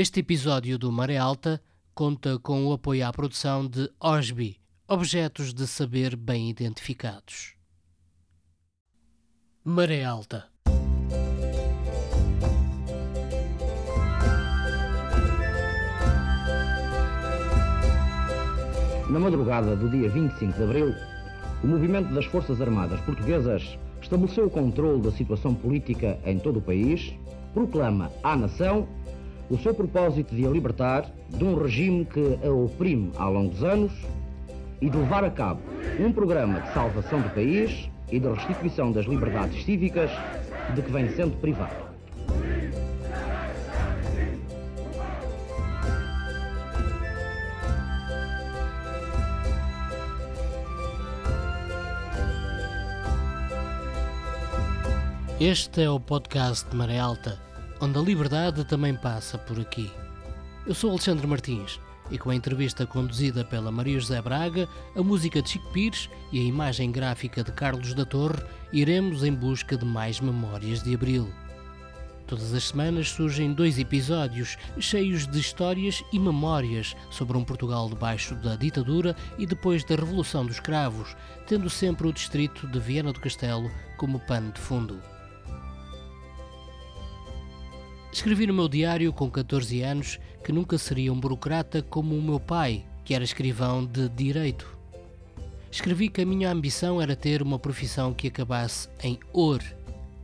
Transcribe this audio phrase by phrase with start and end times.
[0.00, 1.60] Este episódio do Maré Alta
[1.92, 7.56] conta com o apoio à produção de OSBI, Objetos de Saber Bem Identificados.
[9.64, 10.44] Maré Alta
[19.10, 20.94] Na madrugada do dia 25 de abril,
[21.64, 26.62] o movimento das Forças Armadas Portuguesas estabeleceu o controle da situação política em todo o
[26.62, 27.12] país,
[27.52, 28.86] proclama à nação
[29.50, 33.92] o seu propósito de a libertar de um regime que a oprime há longos anos
[34.80, 35.60] e de levar a cabo
[35.98, 40.10] um programa de salvação do país e de restituição das liberdades cívicas
[40.74, 41.88] de que vem sendo privado.
[55.40, 57.38] Este é o podcast de Maré Alta,
[57.80, 59.90] onde a liberdade também passa por aqui.
[60.66, 65.42] Eu sou Alexandre Martins e com a entrevista conduzida pela Maria José Braga, a música
[65.42, 69.84] de Chico Pires e a imagem gráfica de Carlos da Torre, iremos em busca de
[69.84, 71.28] mais memórias de Abril.
[72.26, 78.34] Todas as semanas surgem dois episódios cheios de histórias e memórias sobre um Portugal debaixo
[78.34, 83.20] da ditadura e depois da Revolução dos Cravos, tendo sempre o distrito de Viana do
[83.20, 85.00] Castelo como pano de fundo.
[88.18, 92.40] Escrevi no meu diário com 14 anos que nunca seria um burocrata como o meu
[92.40, 94.76] pai, que era escrivão de direito.
[95.70, 99.62] Escrevi que a minha ambição era ter uma profissão que acabasse em OR,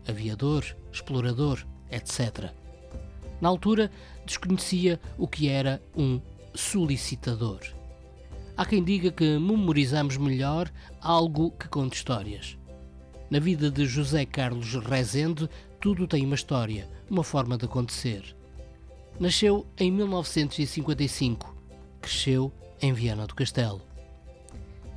[0.08, 2.50] aviador, explorador, etc.
[3.40, 3.88] Na altura,
[4.26, 6.20] desconhecia o que era um
[6.52, 7.60] solicitador.
[8.56, 10.68] Há quem diga que memorizamos melhor
[11.00, 12.58] algo que conta histórias.
[13.30, 15.48] Na vida de José Carlos Rezende,
[15.84, 18.34] tudo tem uma história, uma forma de acontecer.
[19.20, 21.54] Nasceu em 1955,
[22.00, 23.82] cresceu em Viana do Castelo.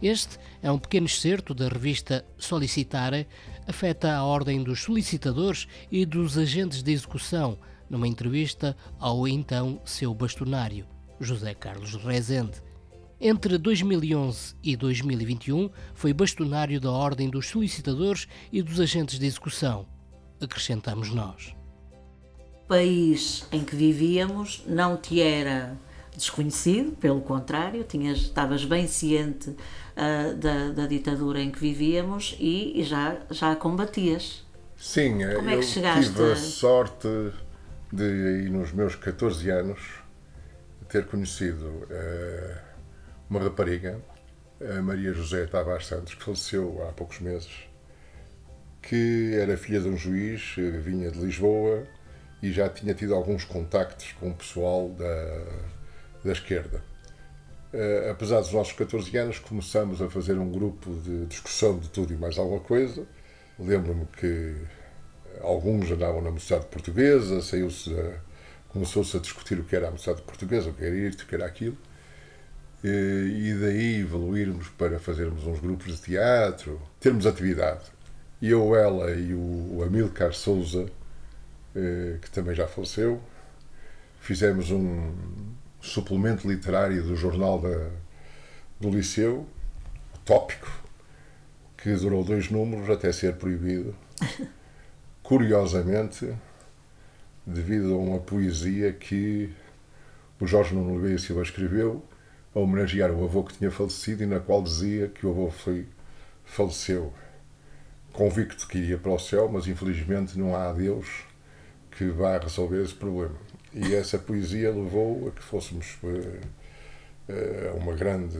[0.02, 3.28] Este é um pequeno excerto da revista Solicitare,
[3.68, 7.58] afeta a ordem dos solicitadores e dos agentes de execução,
[7.90, 10.88] numa entrevista ao então seu bastonário,
[11.20, 12.64] José Carlos Rezende.
[13.20, 19.86] Entre 2011 e 2021 foi bastonário da Ordem dos Solicitadores e dos Agentes de Execução,
[20.42, 21.56] acrescentamos nós.
[22.64, 25.78] O país em que vivíamos não te era
[26.18, 32.82] desconhecido, pelo contrário, tinhas, estavas bem ciente uh, da, da, ditadura em que vivíamos e,
[32.82, 34.46] e, já, já a combatias.
[34.76, 37.08] Sim, Como eu é que chegaste tive a sorte
[37.92, 39.80] de, nos meus 14 anos,
[40.90, 42.58] ter conhecido uh,
[43.30, 44.02] uma rapariga,
[44.62, 47.67] a Maria José Tavares Santos, que faleceu há poucos meses,
[48.82, 51.86] que era filha de um juiz, vinha de Lisboa
[52.42, 55.44] e já tinha tido alguns contactos com o pessoal da,
[56.24, 56.84] da esquerda.
[57.74, 62.14] Uh, apesar dos nossos 14 anos, começamos a fazer um grupo de discussão de tudo
[62.14, 63.06] e mais alguma coisa.
[63.60, 64.56] Lembro-me que
[65.42, 67.42] alguns andavam na mocidade portuguesa,
[68.70, 71.36] começou-se a discutir o que era a mocidade portuguesa, o que era isto, o que
[71.36, 71.78] era aquilo.
[72.84, 77.97] Uh, e daí evoluirmos para fazermos uns grupos de teatro, termos atividade
[78.42, 80.90] eu, ela e o Amilcar Souza,
[81.76, 83.22] eh, que também já faleceu,
[84.20, 85.14] fizemos um
[85.82, 87.90] suplemento literário do jornal da,
[88.80, 89.48] do Liceu,
[90.24, 90.70] tópico,
[91.78, 93.96] que durou dois números até ser proibido.
[95.24, 96.32] Curiosamente,
[97.46, 99.50] devido a uma poesia que
[100.40, 102.04] o Jorge Nuno Oliveira Silva escreveu
[102.54, 105.88] a homenagear o avô que tinha falecido e na qual dizia que o avô foi,
[106.46, 107.14] faleceu
[108.18, 111.06] convicto que iria para o céu, mas infelizmente não há Deus
[111.92, 113.36] que vá resolver esse problema.
[113.72, 118.40] E essa poesia levou a que fôssemos uh, uh, a uma grande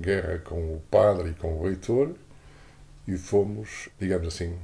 [0.00, 2.14] guerra com o padre e com o reitor
[3.08, 4.56] e fomos, digamos assim,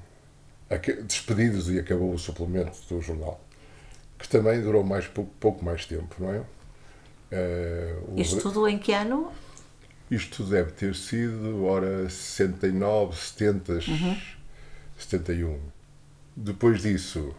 [1.05, 3.41] despedidos e acabou o suplemento do jornal,
[4.17, 6.39] que também durou mais pouco, pouco mais tempo, não é?
[6.39, 9.33] Uh, Isto tudo em que ano?
[10.09, 14.17] Isto deve ter sido, ora, 69, 70, uhum.
[14.97, 15.59] 71.
[16.37, 17.35] Depois disso,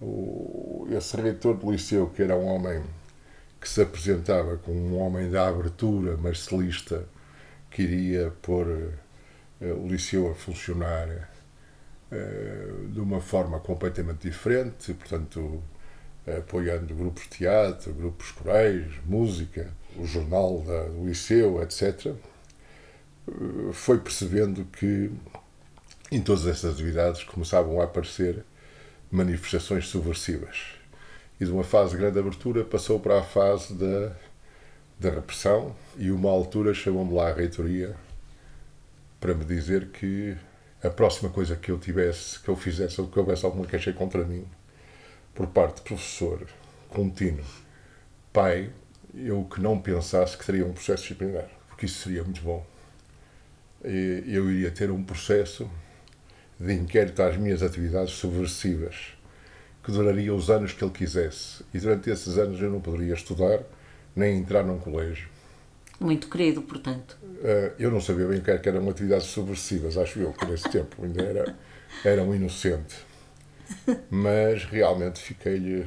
[0.00, 2.82] o, esse reitor do liceu, que era um homem
[3.60, 7.04] que se apresentava como um homem da abertura marcelista,
[7.70, 11.08] queria pôr uh, o liceu a funcionar
[12.12, 15.62] uh, de uma forma completamente diferente, portanto,
[16.38, 22.14] apoiando grupos de teatro, grupos corais, música, o jornal da, do liceu, etc.,
[23.72, 25.10] foi percebendo que
[26.10, 28.44] em todas essas atividades começavam a aparecer
[29.10, 30.74] manifestações subversivas.
[31.40, 34.16] e de uma fase de grande abertura passou para a fase da,
[34.98, 37.94] da repressão e uma altura chamou-me lá à reitoria
[39.20, 40.36] para me dizer que
[40.82, 44.24] a próxima coisa que eu tivesse, que eu fizesse, ou que houvesse alguma queixa contra
[44.24, 44.46] mim,
[45.34, 46.46] por parte de professor
[46.88, 47.44] contínuo,
[48.32, 48.72] pai,
[49.14, 52.64] eu que não pensasse que teria um processo disciplinar, porque isso seria muito bom.
[53.84, 55.68] E eu iria ter um processo
[56.58, 59.14] de inquérito às minhas atividades subversivas,
[59.82, 61.64] que duraria os anos que ele quisesse.
[61.72, 63.60] E durante esses anos eu não poderia estudar,
[64.14, 65.28] nem entrar num colégio.
[66.00, 67.16] Muito querido, portanto.
[67.22, 71.04] Uh, eu não sabia bem o que eram atividades subversivas, acho eu, que nesse tempo
[71.04, 71.56] ainda era,
[72.04, 72.96] era um inocente.
[74.10, 75.86] Mas realmente fiquei,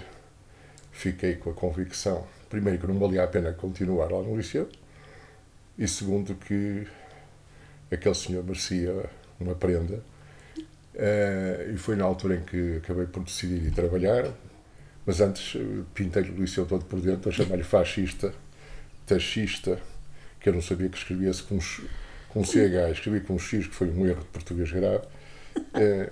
[0.91, 4.69] fiquei com a convicção, primeiro, que não valia a pena continuar lá no liceu,
[5.77, 6.85] e segundo, que
[7.89, 9.09] aquele senhor merecia
[9.39, 10.03] uma prenda.
[11.01, 14.31] Uh, e foi na altura em que acabei por decidir ir trabalhar,
[15.03, 18.31] mas antes eh, pintei o liceu todo por dentro, a chamar-lhe fascista,
[19.07, 19.80] taxista,
[20.39, 21.57] que eu não sabia que escrevia-se com,
[22.30, 25.03] com CH, escrevi com X, que foi um erro de português grave.
[25.74, 26.12] É,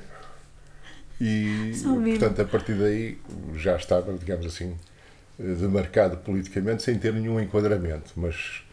[1.21, 3.19] e, portanto, a partir daí
[3.53, 4.75] já estava, digamos assim,
[5.37, 8.63] demarcado politicamente, sem ter nenhum enquadramento, mas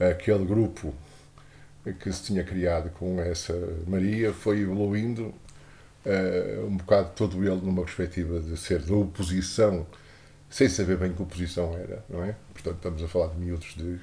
[0.00, 0.94] aquele grupo
[2.00, 3.52] que se tinha criado com essa
[3.86, 5.34] Maria foi evoluindo
[6.08, 9.86] uh, um bocado todo ele numa perspectiva de ser da oposição,
[10.48, 12.34] sem saber bem que oposição era, não é?
[12.52, 14.00] Portanto, estamos a falar de miúdos de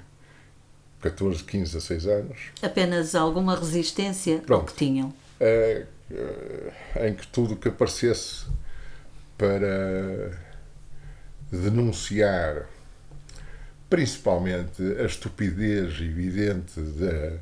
[1.01, 2.39] 14, 15, 16 anos.
[2.61, 4.71] Apenas alguma resistência Pronto.
[4.71, 5.13] que tinham.
[5.39, 5.85] É,
[6.95, 8.45] é, em que tudo que aparecesse
[9.37, 10.39] para
[11.51, 12.67] denunciar
[13.89, 17.39] principalmente a estupidez evidente de,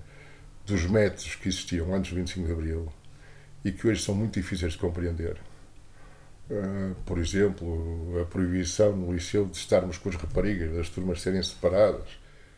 [0.65, 2.93] dos métodos que existiam antes do 25 de Abril
[3.63, 5.37] e que hoje são muito difíceis de compreender.
[6.49, 11.41] Uh, por exemplo, a proibição no liceu de estarmos com as raparigas, das turmas serem
[11.41, 12.07] separadas,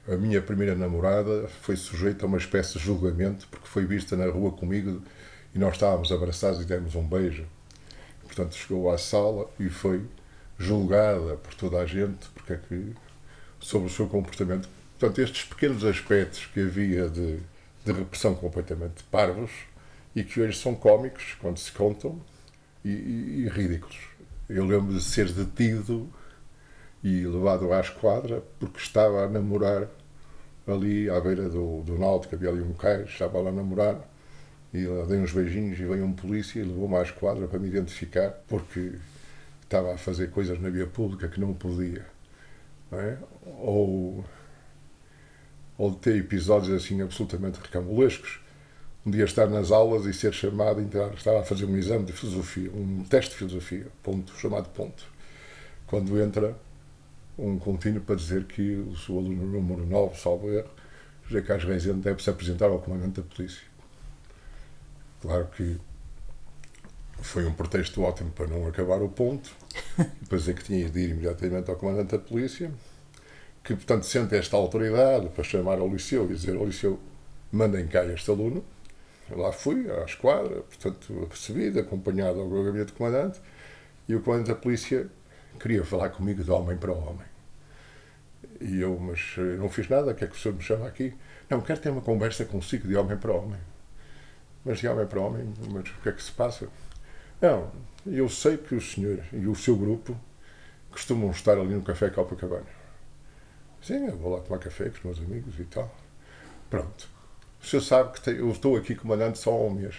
[0.08, 4.28] a minha primeira namorada foi sujeita a uma espécie de julgamento porque foi vista na
[4.28, 5.02] rua comigo
[5.54, 7.46] e nós estávamos abraçados e demos um beijo.
[8.24, 10.06] Portanto, chegou à sala e foi
[10.60, 12.94] julgada por toda a gente porque é que,
[13.60, 14.70] sobre o seu comportamento.
[15.00, 17.40] Portanto, estes pequenos aspectos que havia de,
[17.84, 19.52] de repressão completamente parvos
[20.16, 22.22] e que hoje são cómicos quando se contam
[22.84, 23.98] e, e, e ridículos.
[24.48, 26.10] Eu lembro de ser detido
[27.04, 29.88] e levado à esquadra porque estava a namorar
[30.68, 34.02] ali à beira do, do Náutico, havia ali um cais, estava lá a namorar
[34.74, 37.68] e lá dei uns beijinhos e veio um polícia e levou-me à esquadra para me
[37.68, 38.94] identificar porque
[39.64, 42.06] estava a fazer coisas na via pública que não podia.
[42.92, 43.18] Não é?
[43.60, 44.26] Ou,
[45.78, 48.40] ou ter episódios assim absolutamente recambulescos.
[49.06, 52.12] Um dia estar nas aulas e ser chamado, entrar, estava a fazer um exame de
[52.12, 55.06] filosofia, um teste de filosofia, ponto, chamado ponto.
[55.86, 56.58] Quando entra,
[57.38, 60.70] um contínuo para dizer que o seu aluno número 9, salvo erro,
[61.28, 63.62] José Carlos Reisende, deve se apresentar ao comandante da polícia.
[65.22, 65.78] Claro que
[67.20, 69.52] foi um pretexto ótimo para não acabar o ponto,
[70.28, 72.72] para dizer que tinha de ir imediatamente ao comandante da polícia,
[73.64, 77.00] que, portanto, sente esta autoridade para chamar ao liceu e dizer ao liceu,
[77.52, 78.66] mandem cá este aluno.
[79.30, 83.42] Lá fui, à esquadra, portanto, apercebido, acompanhado ao gabinete do comandante,
[84.08, 85.08] e o comandante da polícia
[85.60, 87.26] queria falar comigo de homem para homem.
[88.62, 91.14] E eu, mas não fiz nada, o que é que o senhor me chama aqui?
[91.50, 93.60] Não, quero ter uma conversa consigo de homem para homem.
[94.64, 96.68] Mas de homem para homem, mas o que é que se passa?
[97.42, 97.72] Não,
[98.06, 100.16] eu sei que o senhor e o seu grupo
[100.92, 102.66] costumam estar ali no Café Copacabana.
[103.82, 105.94] Sim, eu vou lá tomar café com os meus amigos e tal.
[106.70, 107.15] Pronto.
[107.66, 109.96] O senhor sabe que eu estou aqui comandante só há um mês.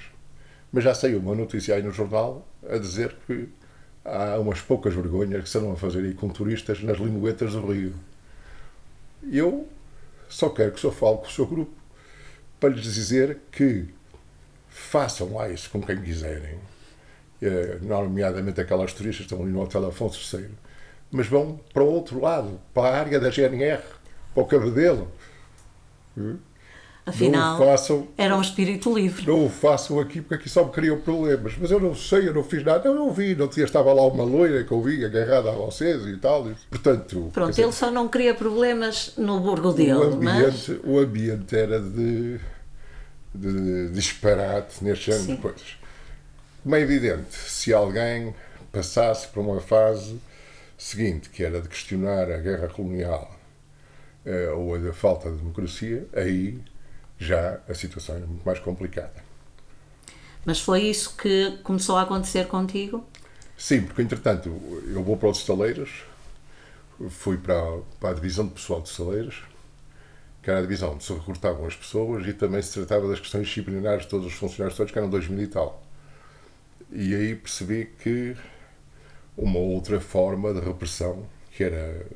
[0.71, 3.49] Mas já saiu uma notícia aí no jornal a dizer que
[4.05, 7.73] há umas poucas vergonhas que se andam a fazer aí com turistas nas linguetas do
[7.73, 7.93] Rio.
[9.33, 9.67] Eu
[10.29, 11.73] só quero que o senhor fale com o seu grupo
[12.61, 13.89] para lhes dizer que
[14.69, 16.61] façam lá isso com quem quiserem.
[17.43, 20.51] É, nomeadamente aquelas turistas que estão ali no Hotel Afonso III.
[21.11, 23.83] Mas vão para o outro lado, para a área da GNR,
[24.33, 25.11] para o Cabedelo.
[27.09, 29.25] Afinal, façam, era um espírito livre.
[29.29, 31.55] Não o façam aqui porque aqui só me criam problemas.
[31.57, 32.89] Mas eu não sei, eu não fiz nada.
[32.89, 36.05] Eu não vi, não tinha, estava lá uma loira que eu vi agarrada a vocês
[36.05, 36.49] e tal.
[36.69, 37.31] Portanto.
[37.33, 39.93] Pronto, dizer, ele só não queria problemas no burgo dele.
[39.93, 40.69] O ambiente, mas...
[40.83, 42.41] o ambiente era de,
[43.33, 45.77] de, de disparate neste género de coisas.
[46.65, 48.35] Como é evidente, se alguém
[48.73, 50.21] passasse por uma fase
[50.77, 53.33] seguinte, que era de questionar a guerra colonial
[54.25, 56.59] eh, ou a falta de democracia, aí
[57.19, 59.25] já a situação era muito mais complicada.
[60.45, 63.05] Mas foi isso que começou a acontecer contigo?
[63.57, 64.49] Sim, porque entretanto
[64.87, 66.05] eu vou para os estaleiros,
[67.11, 69.43] fui para, para a divisão de pessoal de estaleiros,
[70.43, 73.49] que era a divisão onde se recrutavam as pessoas e também se tratava das questões
[73.49, 75.83] disciplinares de todos os funcionários todos, que eram dois mil e tal.
[76.93, 78.37] E aí percebi que
[79.37, 82.07] uma outra forma de repressão, que era eh,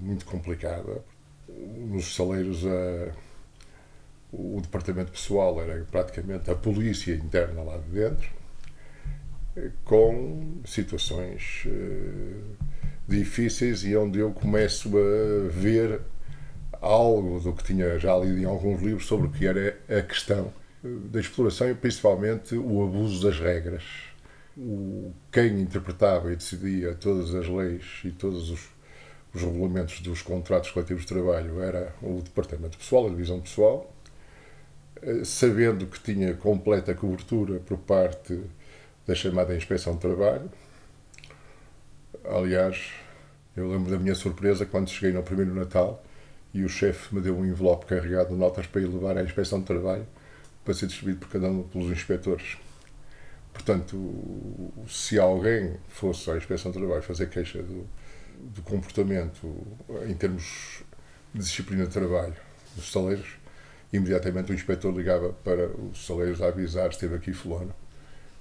[0.00, 1.04] muito complicada,
[1.48, 3.12] nos saleiros a,
[4.32, 8.28] o departamento pessoal era praticamente a polícia interna lá de dentro,
[9.84, 12.56] com situações uh,
[13.08, 16.00] difíceis e onde eu começo a ver
[16.80, 20.52] algo do que tinha já lido em alguns livros sobre o que era a questão
[20.82, 23.82] da exploração e principalmente o abuso das regras.
[24.56, 28.68] O, quem interpretava e decidia todas as leis e todos os,
[29.34, 33.97] os regulamentos dos contratos coletivos de trabalho era o departamento pessoal, a divisão pessoal, eh,
[35.24, 38.40] sabendo que tinha completa cobertura por parte
[39.06, 40.50] da chamada Inspeção de Trabalho.
[42.24, 42.92] Aliás,
[43.56, 46.04] eu lembro da minha surpresa quando cheguei no primeiro Natal
[46.52, 49.60] e o chefe me deu um envelope carregado de notas para ir levar à Inspeção
[49.60, 50.06] de Trabalho
[50.64, 52.58] para ser distribuído por cada um pelos inspectores.
[53.52, 57.86] Portanto, se alguém fosse à Inspeção de Trabalho fazer queixa do,
[58.38, 59.66] do comportamento
[60.06, 60.82] em termos
[61.32, 62.36] de disciplina de trabalho
[62.76, 63.37] dos saleiros,
[63.92, 67.74] imediatamente o inspetor ligava para os saleiros a avisar esteve aqui fulano.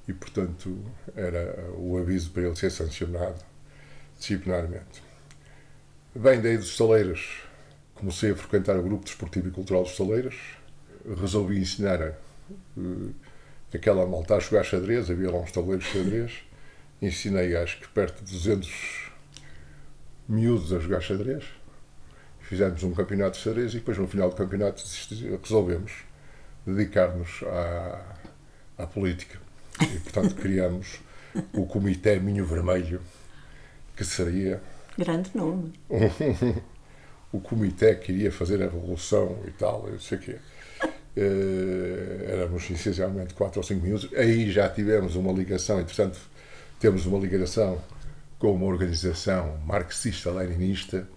[0.08, 0.78] E, portanto,
[1.16, 3.44] era o aviso para ele ser sancionado
[4.18, 5.04] disciplinarmente.
[6.16, 7.42] Bem, daí dos saleiros,
[7.94, 10.36] comecei a frequentar o grupo desportivo e cultural dos saleiros,
[11.20, 12.18] resolvi ensinar
[12.78, 13.14] uh,
[13.74, 16.32] aquela malta a jogar xadrez, havia lá uns tabuleiros de xadrez,
[17.02, 19.12] ensinei acho que perto de 200
[20.28, 21.44] miúdos a jogar xadrez,
[22.48, 24.82] fizemos um campeonato de xadrez e depois no final do campeonato
[25.42, 25.92] resolvemos
[26.66, 28.16] dedicar-nos à,
[28.78, 29.38] à política.
[29.82, 31.00] E, portanto, criamos
[31.54, 33.02] o Comitê Minho Vermelho,
[33.96, 34.62] que seria.
[34.98, 35.74] Grande nome.
[37.32, 40.38] o comitê que iria fazer a revolução e tal, eu sei o quê.
[41.18, 44.10] Uh, éramos essencialmente quatro ou cinco minutos.
[44.14, 46.20] Aí já tivemos uma ligação, entretanto,
[46.80, 47.82] temos uma ligação
[48.40, 51.08] com uma organização marxista-leninista,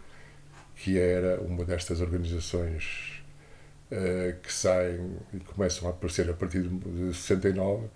[0.82, 3.22] que era uma destas organizações
[3.90, 7.86] uh, que saem e começam a aparecer a partir de 69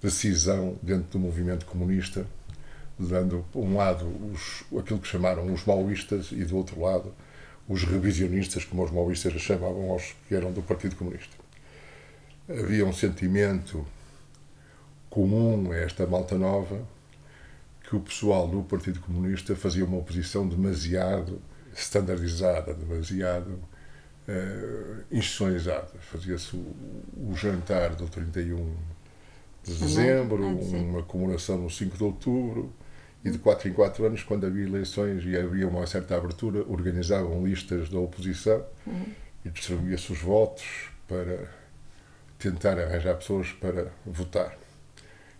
[0.00, 2.26] decisão dentro do movimento comunista,
[2.98, 7.12] dando, um lado, os, aquilo que chamaram os maoístas e, do outro lado,
[7.68, 11.36] os revisionistas, como os maoístas chamavam aos que eram do Partido Comunista.
[12.48, 13.86] Havia um sentimento
[15.08, 16.80] comum a esta malta nova
[17.82, 21.40] que o pessoal do Partido Comunista fazia uma oposição demasiado
[21.74, 23.58] standardizada, demasiado
[24.28, 25.90] uh, institucionalizada.
[26.00, 26.74] Fazia-se o,
[27.30, 28.74] o jantar do 31
[29.62, 32.72] de dezembro, uma comemoração no 5 de outubro,
[33.24, 37.44] e de 4 em 4 anos, quando havia eleições e havia uma certa abertura, organizavam
[37.46, 39.06] listas da oposição uhum.
[39.44, 41.50] e distribuía-se os votos para
[42.38, 44.56] tentar arranjar pessoas para votar.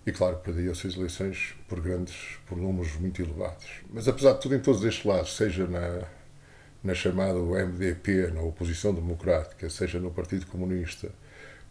[0.06, 3.66] E claro, perdiam-se as eleições por grandes, por números muito elevados.
[3.90, 6.02] Mas apesar de tudo, em todos estes lados, seja na,
[6.82, 11.10] na chamada MDP, na oposição democrática, seja no Partido Comunista,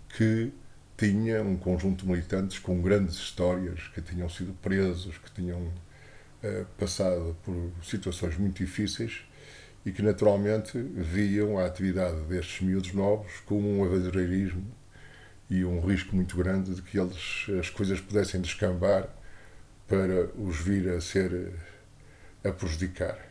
[0.10, 0.52] que
[0.98, 6.66] tinha um conjunto de militantes com grandes histórias, que tinham sido presos, que tinham uh,
[6.78, 9.22] passado por situações muito difíceis
[9.86, 14.66] e que naturalmente viam a atividade destes miúdos novos como um aventureirismo
[15.50, 19.08] e um risco muito grande de que eles, as coisas pudessem descambar
[19.88, 21.54] para os vir a ser
[22.44, 23.29] a prejudicar.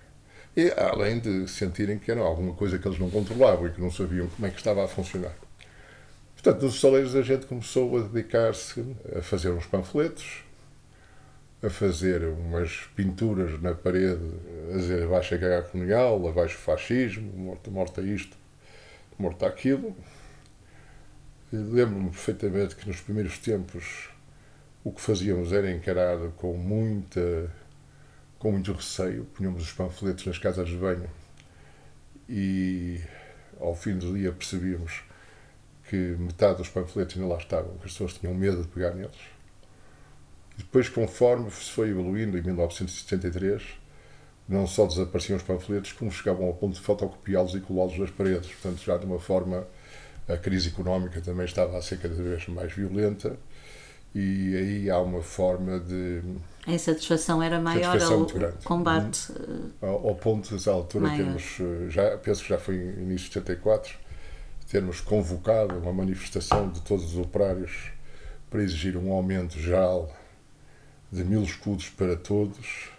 [0.59, 3.93] E além de sentirem que era alguma coisa que eles não controlavam e que não
[3.93, 5.33] sabiam como é que estava a funcionar.
[6.35, 8.85] Portanto, nos saleiros a gente começou a dedicar-se
[9.17, 10.43] a fazer uns panfletos,
[11.63, 14.33] a fazer umas pinturas na parede,
[14.75, 18.37] a dizer abaixo a guerra colonial, abaixo o fascismo, morta, morta isto,
[19.17, 19.97] morta aquilo.
[21.53, 24.11] Lembro-me perfeitamente que nos primeiros tempos
[24.83, 27.49] o que fazíamos era encarado com muita
[28.39, 31.09] com muito receio, punhamos os panfletos nas casas de banho
[32.29, 33.01] e
[33.61, 35.03] ao fim do dia percebíamos
[35.89, 39.17] que metade dos panfletos ainda lá estavam, que as pessoas tinham medo de pegar neles.
[40.57, 43.63] Depois, conforme se foi evoluindo, em 1973,
[44.49, 48.51] não só desapareciam os panfletos, como chegavam ao ponto de fotocopiá-los e colá-los nas paredes.
[48.51, 49.67] Portanto, já de uma forma,
[50.29, 53.37] a crise económica também estava a ser cada vez mais violenta
[54.15, 56.23] e aí há uma forma de.
[56.69, 58.27] A insatisfação era maior ao
[58.63, 59.33] combate.
[59.33, 59.71] Uhum.
[59.81, 61.25] Ao, ao ponto, dessa altura, maior.
[61.25, 63.97] temos, eh, já, penso que já foi em início de 74,
[64.71, 67.91] termos convocado uma manifestação de todos os operários
[68.51, 70.15] para exigir um aumento geral
[71.11, 72.91] de mil escudos para todos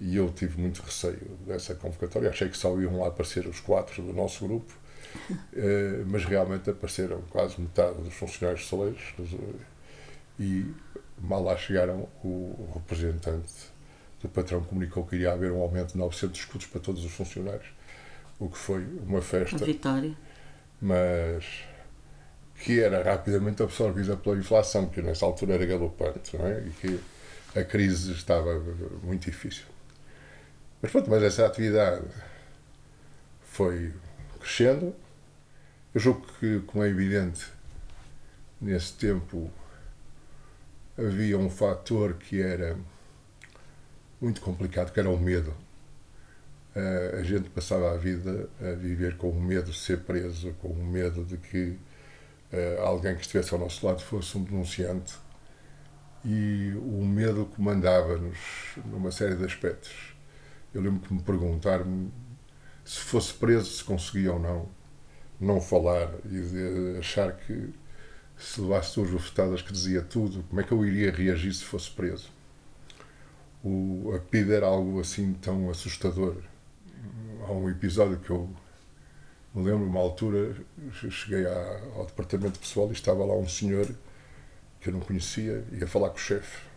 [0.00, 2.30] e eu tive muito receio dessa convocatória.
[2.30, 4.72] Achei que só iam lá aparecer os quatro do nosso grupo,
[5.52, 9.02] eh, mas realmente apareceram quase metade dos funcionários soleiros
[10.40, 10.72] e
[11.18, 13.52] mal lá chegaram, o representante
[14.20, 17.66] do patrão comunicou que iria haver um aumento de 900 escudos para todos os funcionários,
[18.38, 19.56] o que foi uma festa.
[19.56, 20.16] Uma vitória.
[20.80, 21.64] Mas
[22.56, 26.60] que era rapidamente absorvida pela inflação, que nessa altura era galopante, não é?
[26.60, 27.00] E que
[27.58, 28.58] a crise estava
[29.02, 29.64] muito difícil.
[30.80, 32.06] Mas pronto, mas essa atividade
[33.42, 33.92] foi
[34.40, 34.94] crescendo.
[35.94, 37.46] Eu julgo que, como é evidente,
[38.60, 39.50] nesse tempo
[40.96, 42.76] havia um fator que era
[44.20, 45.54] muito complicado, que era o medo.
[46.74, 50.68] Uh, a gente passava a vida a viver com o medo de ser preso, com
[50.68, 51.78] o medo de que
[52.52, 55.14] uh, alguém que estivesse ao nosso lado fosse um denunciante.
[56.24, 58.38] E o medo comandava-nos
[58.86, 60.16] numa série de aspectos.
[60.72, 62.10] Eu lembro que me perguntar-me
[62.84, 64.68] se fosse preso, se conseguia ou não
[65.40, 67.74] não falar e achar que
[68.38, 71.90] se levasse duas bofetadas que dizia tudo, como é que eu iria reagir se fosse
[71.90, 72.30] preso?
[73.62, 76.36] O, a PID era algo assim tão assustador.
[77.46, 78.50] Há um episódio que eu
[79.54, 80.54] me lembro, uma altura,
[80.92, 83.88] cheguei à, ao departamento pessoal e estava lá um senhor
[84.80, 86.74] que eu não conhecia, ia falar com o chefe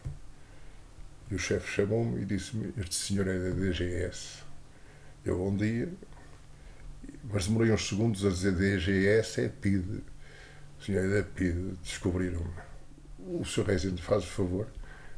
[1.30, 4.44] e o chefe chamou-me e disse-me: Este senhor é da DGS.
[5.26, 5.92] Eu, bom dia.
[7.26, 10.02] Mas demorei uns segundos a dizer DGS é PID.
[10.84, 11.78] Senhor é da PID.
[11.84, 12.54] Descobriram-me.
[13.40, 14.68] O senhor Rezende, faz o favor,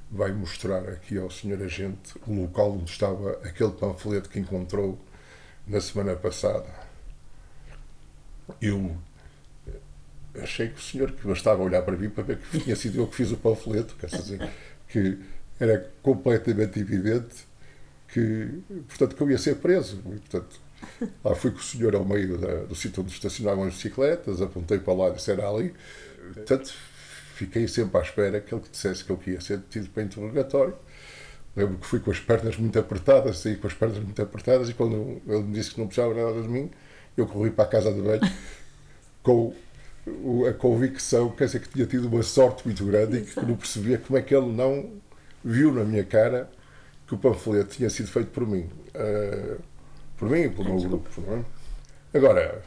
[0.10, 5.00] vai mostrar aqui ao senhor agente o local onde estava aquele panfleto que encontrou
[5.68, 6.68] na semana passada.
[8.60, 8.98] Eu
[10.42, 13.08] achei que o senhor que bastava olhar para mim para ver que tinha sido eu
[13.08, 14.50] que fiz o panfleto, quer dizer,
[14.88, 15.20] que
[15.60, 17.48] era completamente evidente
[18.08, 20.01] que, portanto, que eu ia ser preso.
[20.08, 20.60] E, portanto,
[21.24, 24.79] lá fui com o senhor ao meio da, do sítio onde estacionavam as bicicletas, apontei
[24.79, 25.74] para lá e disse era ali.
[26.33, 26.74] Portanto,
[27.35, 30.75] fiquei sempre à espera que ele dissesse que eu ia ser detido para interrogatório.
[31.55, 34.74] Lembro que fui com as pernas muito apertadas, saí com as pernas muito apertadas e
[34.74, 36.70] quando ele me disse que não precisava nada de mim,
[37.18, 38.22] eu corri para a casa de banho
[39.24, 39.53] com
[40.48, 43.98] a convicção, quer dizer, que tinha tido uma sorte muito grande e que não percebia
[43.98, 44.92] como é que ele não
[45.44, 46.50] viu na minha cara
[47.07, 48.70] que o panfleto tinha sido feito por mim.
[48.96, 49.59] Uh,
[50.20, 51.22] por mim e pelo meu grupo.
[51.22, 51.46] Não é?
[52.14, 52.62] Agora,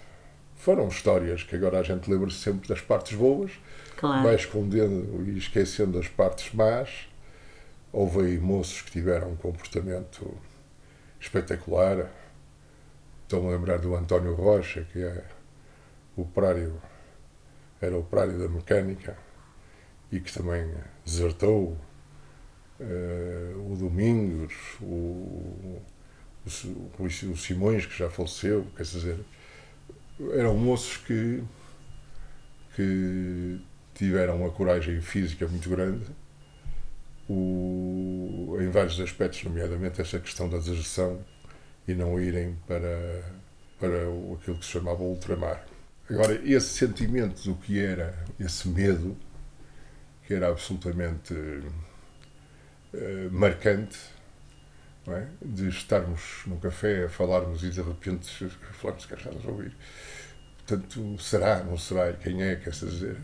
[0.57, 3.53] foram histórias que agora a gente lembra-se sempre das partes boas,
[3.97, 4.23] claro.
[4.23, 7.09] vai escondendo e esquecendo as partes más.
[7.93, 10.35] Houve aí moços que tiveram um comportamento
[11.21, 12.11] espetacular.
[13.25, 15.25] Estou-me a lembrar do António Rocha, que é
[16.17, 16.81] o operário,
[17.81, 19.17] era o operário da mecânica
[20.11, 20.73] e que também
[21.05, 21.77] desertou
[22.81, 25.83] uh, o Domingos, o,
[26.44, 29.18] o, Simões, que já faleceu, quer dizer,
[30.35, 31.42] eram moços que,
[32.74, 33.61] que
[33.94, 36.05] tiveram uma coragem física muito grande
[37.28, 41.24] o, em vários aspectos, nomeadamente essa questão da deserção
[41.87, 43.22] e não irem para,
[43.78, 43.98] para
[44.35, 45.64] aquilo que se chamava ultramar.
[46.11, 49.16] Agora, esse sentimento do que era esse medo,
[50.26, 51.35] que era absolutamente
[52.92, 53.98] eh, marcante
[55.09, 55.27] é?
[55.45, 59.77] de estarmos num café a falarmos e de repente falarmos que estás a ouvir.
[60.59, 63.17] Portanto, será, não será, quem é, quer dizer.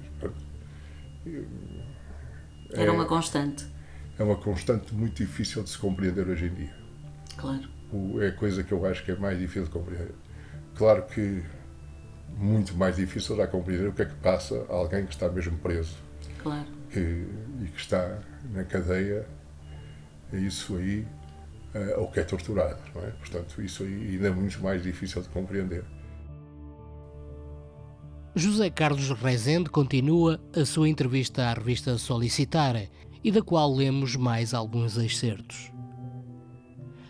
[1.24, 3.66] É, Era uma constante.
[4.18, 6.74] É uma constante muito difícil de se compreender hoje em dia.
[7.36, 7.68] Claro.
[7.92, 10.14] O, é a coisa que eu acho que é mais difícil de compreender.
[10.74, 11.44] Claro que
[12.36, 15.56] muito mais difícil já compreender o que é que passa a alguém que está mesmo
[15.58, 15.96] preso.
[16.42, 16.66] Claro.
[16.90, 16.98] Que,
[17.62, 18.18] e que está
[18.52, 19.26] na cadeia
[20.32, 21.06] é isso aí
[21.78, 23.10] uh, ou que é torturado, não é?
[23.10, 25.84] Portanto, isso ainda é muito mais difícil de compreender.
[28.34, 32.90] José Carlos Rezende continua a sua entrevista à revista Solicitare
[33.24, 35.72] e da qual lemos mais alguns excertos.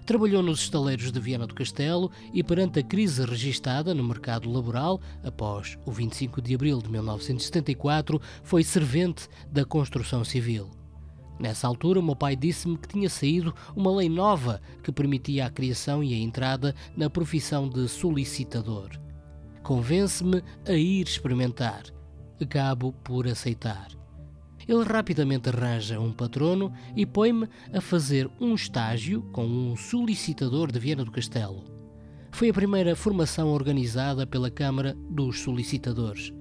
[0.06, 4.98] Trabalhou nos estaleiros de Viana do Castelo e, perante a crise registada no mercado laboral
[5.22, 10.77] após o 25 de abril de 1974, foi servente da construção civil.
[11.38, 16.02] Nessa altura, meu pai disse-me que tinha saído uma lei nova que permitia a criação
[16.02, 18.90] e a entrada na profissão de solicitador.
[19.62, 21.84] Convence-me a ir experimentar.
[22.40, 23.88] Acabo por aceitar.
[24.66, 30.78] Ele rapidamente arranja um patrono e põe-me a fazer um estágio com um solicitador de
[30.78, 31.64] Viena do Castelo.
[32.30, 36.32] Foi a primeira formação organizada pela Câmara dos Solicitadores.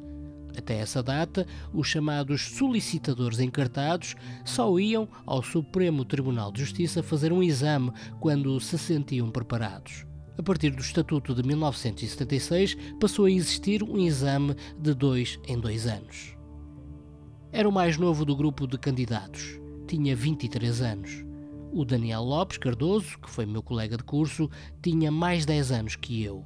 [0.57, 7.31] Até essa data, os chamados solicitadores encartados só iam ao Supremo Tribunal de Justiça fazer
[7.31, 10.07] um exame quando se sentiam preparados.
[10.35, 15.85] A partir do Estatuto de 1976, passou a existir um exame de dois em dois
[15.85, 16.35] anos.
[17.51, 19.59] Era o mais novo do grupo de candidatos.
[19.87, 21.23] Tinha 23 anos.
[21.71, 24.49] O Daniel Lopes Cardoso, que foi meu colega de curso,
[24.81, 26.43] tinha mais 10 anos que eu.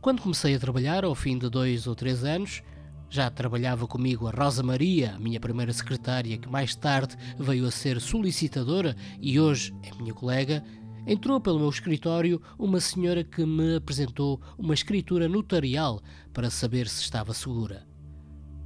[0.00, 2.62] Quando comecei a trabalhar, ao fim de dois ou três anos,
[3.08, 8.00] já trabalhava comigo a Rosa Maria, minha primeira secretária, que mais tarde veio a ser
[8.00, 10.64] solicitadora e hoje é minha colega.
[11.06, 17.02] Entrou pelo meu escritório uma senhora que me apresentou uma escritura notarial para saber se
[17.02, 17.86] estava segura.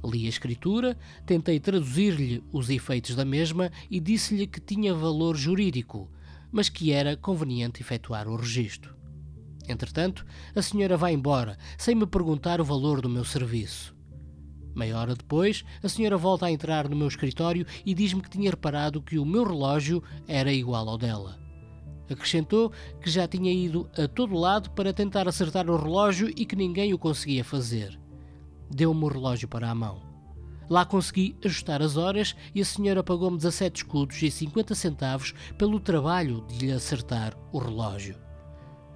[0.03, 6.09] Li a escritura, tentei traduzir-lhe os efeitos da mesma e disse-lhe que tinha valor jurídico,
[6.51, 8.95] mas que era conveniente efetuar o registro.
[9.69, 10.25] Entretanto,
[10.55, 14.00] a senhora vai embora, sem me perguntar o valor do meu serviço.
[14.75, 18.49] Meia hora depois, a senhora volta a entrar no meu escritório e diz-me que tinha
[18.49, 21.39] reparado que o meu relógio era igual ao dela.
[22.09, 26.55] Acrescentou que já tinha ido a todo lado para tentar acertar o relógio e que
[26.55, 27.97] ninguém o conseguia fazer.
[28.69, 30.01] Deu-me o relógio para a mão.
[30.69, 35.79] Lá consegui ajustar as horas e a senhora pagou-me 17 escudos e 50 centavos pelo
[35.81, 38.15] trabalho de lhe acertar o relógio.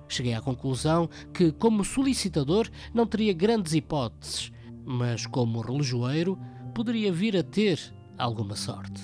[0.07, 4.51] Cheguei à conclusão que, como solicitador, não teria grandes hipóteses,
[4.85, 6.37] mas como relojoeiro
[6.73, 7.79] poderia vir a ter
[8.17, 9.01] alguma sorte.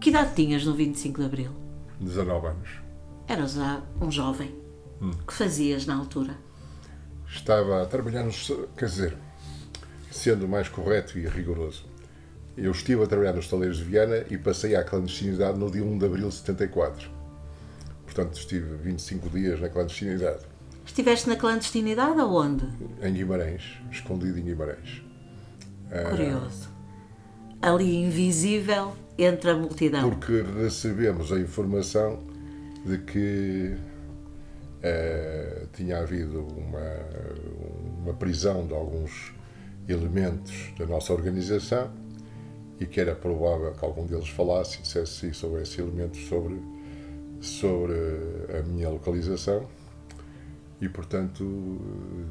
[0.00, 1.50] Que idade tinhas no 25 de Abril?
[2.00, 2.70] 19 anos.
[3.28, 3.56] Eras
[4.00, 4.54] um jovem.
[5.02, 5.12] Hum.
[5.26, 6.36] que fazias na altura?
[7.26, 8.32] Estava a trabalhar no.
[8.76, 9.16] Quer dizer,
[10.10, 11.86] sendo mais correto e rigoroso,
[12.56, 15.98] eu estive a trabalhar nos taleiros de Viana e passei à clandestinidade no dia 1
[15.98, 17.10] de abril de 74.
[18.04, 20.49] Portanto, estive 25 dias na clandestinidade.
[20.90, 22.66] Estiveste na clandestinidade aonde?
[23.00, 25.00] Em Guimarães, escondido em Guimarães.
[26.10, 26.68] Curioso.
[27.62, 30.10] Ali invisível entre a multidão.
[30.10, 32.18] Porque recebemos a informação
[32.84, 33.76] de que
[34.82, 39.32] uh, tinha havido uma, uma prisão de alguns
[39.88, 41.88] elementos da nossa organização
[42.80, 46.60] e que era provável que algum deles falasse e dissesse isso ou esse elemento sobre,
[47.40, 47.94] sobre
[48.58, 49.68] a minha localização
[50.80, 51.78] e, portanto,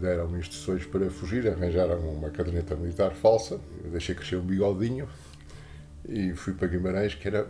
[0.02, 5.08] deram instruções para fugir, arranjaram uma caderneta militar falsa, eu deixei crescer um bigodinho
[6.08, 7.48] e fui para Guimarães, que era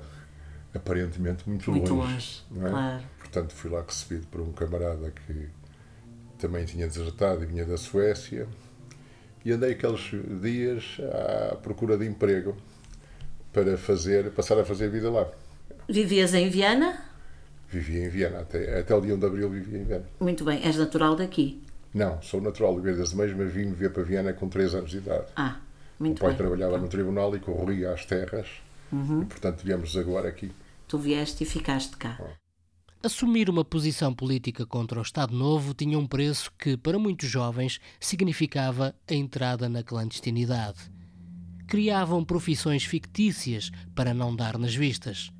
[0.73, 2.43] aparentemente muito, muito longe.
[2.51, 2.69] longe é?
[2.69, 3.03] claro.
[3.17, 5.47] Portanto, fui lá recebido por um camarada que
[6.37, 8.47] também tinha desertado e vinha da Suécia
[9.45, 10.97] e andei aqueles dias
[11.51, 12.57] à procura de emprego
[13.53, 15.29] para fazer, passar a fazer vida lá.
[15.87, 17.08] Vivias em Viana?
[17.71, 20.05] Vivia em Viena, até, até o dia 1 de Abril vivia em Viena.
[20.19, 21.61] Muito bem, és natural daqui?
[21.93, 24.91] Não, sou natural de Guardas de Meios, mas vim ver para Viena com 3 anos
[24.91, 25.27] de idade.
[25.35, 25.57] Ah,
[25.99, 26.37] muito o pai bem.
[26.37, 28.47] trabalhava no tribunal e corria às terras
[28.91, 29.21] uhum.
[29.21, 30.51] e, portanto, viemos agora aqui.
[30.87, 32.17] Tu vieste e ficaste cá.
[32.19, 32.33] Ah.
[33.03, 37.79] Assumir uma posição política contra o Estado Novo tinha um preço que, para muitos jovens,
[37.99, 40.91] significava a entrada na clandestinidade.
[41.67, 45.31] Criavam profissões fictícias para não dar nas vistas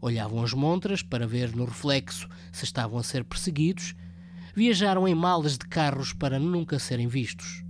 [0.00, 3.94] olhavam as montras para ver no reflexo se estavam a ser perseguidos,
[4.54, 7.62] viajaram em malas de carros para nunca serem vistos.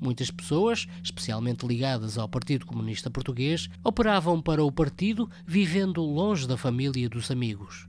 [0.00, 6.56] Muitas pessoas, especialmente ligadas ao Partido Comunista Português, operavam para o partido vivendo longe da
[6.56, 7.88] família e dos amigos.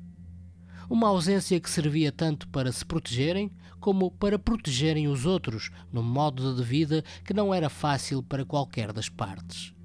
[0.89, 6.55] Uma ausência que servia tanto para se protegerem como para protegerem os outros num modo
[6.55, 9.76] de vida que não era fácil para qualquer das partes.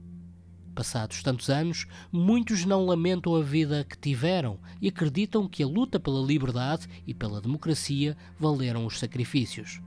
[0.74, 6.00] Passados tantos anos, muitos não lamentam a vida que tiveram e acreditam que a luta
[6.00, 9.80] pela liberdade e pela democracia valeram os sacrifícios.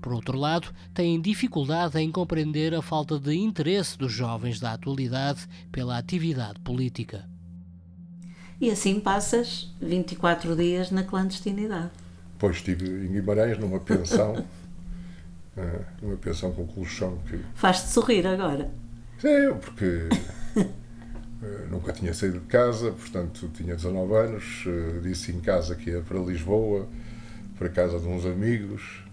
[0.00, 5.46] Por outro lado, têm dificuldade em compreender a falta de interesse dos jovens da atualidade
[5.70, 7.28] pela atividade política.
[8.60, 11.90] E assim passas 24 dias na clandestinidade.
[12.38, 14.44] Pois estive em Guimarães numa pensão,
[15.56, 17.38] eh, numa pensão com colchão que.
[17.54, 18.70] Faz-te sorrir agora.
[19.20, 20.08] Sim, porque
[20.56, 25.90] eh, nunca tinha saído de casa, portanto tinha 19 anos, eh, disse em casa que
[25.90, 26.88] ia para Lisboa,
[27.58, 29.04] para casa de uns amigos,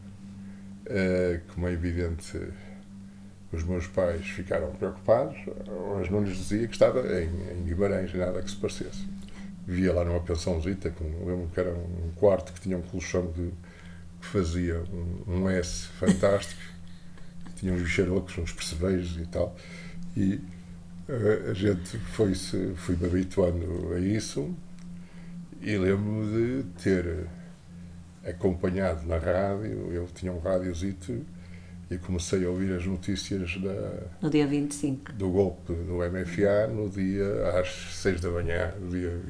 [0.86, 2.40] eh, como é evidente
[3.52, 5.38] os meus pais ficaram preocupados,
[5.98, 9.06] mas não lhes dizia que estava em, em Guimarães, nada que se parecesse.
[9.66, 13.52] Vivia lá numa pensãozita, com, lembro que era um quarto que tinha um colchão de,
[14.22, 16.62] que fazia um, um S fantástico,
[17.58, 19.54] tinha uns bicharotos, uns percebejos e tal.
[20.18, 20.42] E
[21.08, 24.52] uh, a gente foi-se, fui-me habituando a isso
[25.62, 27.28] e lembro-me de ter
[28.26, 31.24] acompanhado na rádio, eu tinha um rádiozito
[31.90, 36.90] e comecei a ouvir as notícias da, no dia 25 do golpe do MFA no
[36.90, 37.70] dia às
[38.02, 38.74] 6 da manhã.
[38.80, 39.22] Do dia,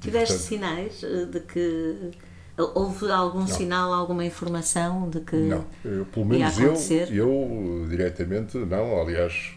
[0.00, 2.10] Tiveste portanto, sinais eh, de que
[2.58, 3.46] houve algum não.
[3.46, 6.58] sinal, alguma informação de que não, eu, pelo menos
[6.90, 9.00] eu, eu diretamente não.
[9.00, 9.56] Aliás,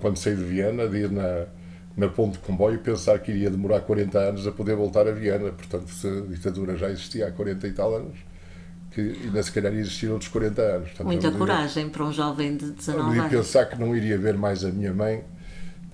[0.00, 1.46] quando saí de Viena, de ir na,
[1.96, 5.50] na ponte de comboio pensar que iria demorar 40 anos a poder voltar a Viena.
[5.50, 8.18] Portanto, se a ditadura já existia há 40 e tal anos,
[8.90, 10.88] que ainda se calhar existiram outros 40 anos.
[10.88, 13.30] Portanto, Muita coragem para um jovem de 19 anos.
[13.30, 15.24] pensar que não iria ver mais a minha mãe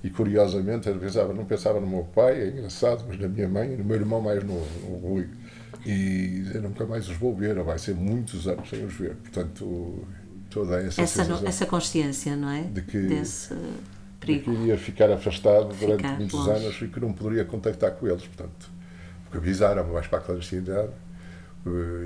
[0.03, 3.73] e curiosamente eu pensava, não pensava no meu pai, é engraçado, mas na minha mãe
[3.73, 5.29] e no meu irmão mais novo, o Rui.
[5.85, 9.17] E eu nunca mais os vou ver, vai ser muitos anos sem os ver.
[9.17, 10.07] Portanto,
[10.51, 12.63] toda essa essa, essa consciência, não é?
[12.63, 13.55] De que, Desse
[14.21, 14.51] perigo.
[14.51, 16.51] De que iria ficar afastado durante ficar muitos longe.
[16.51, 18.23] anos e que não poderia contactar com eles.
[18.23, 18.71] Portanto,
[19.25, 20.93] porque avisaram-me, vais para a clandestinidade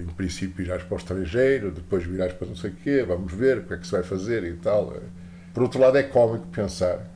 [0.03, 3.59] em princípio irás para o estrangeiro, depois virás para não sei o quê, vamos ver
[3.59, 4.95] o que é que se vai fazer e tal.
[5.53, 7.07] Por outro lado, é cómico pensar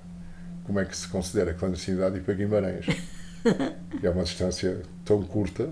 [0.65, 2.87] como é que se considera a clandestinidade ir para Guimarães,
[4.01, 5.71] que é uma distância tão curta.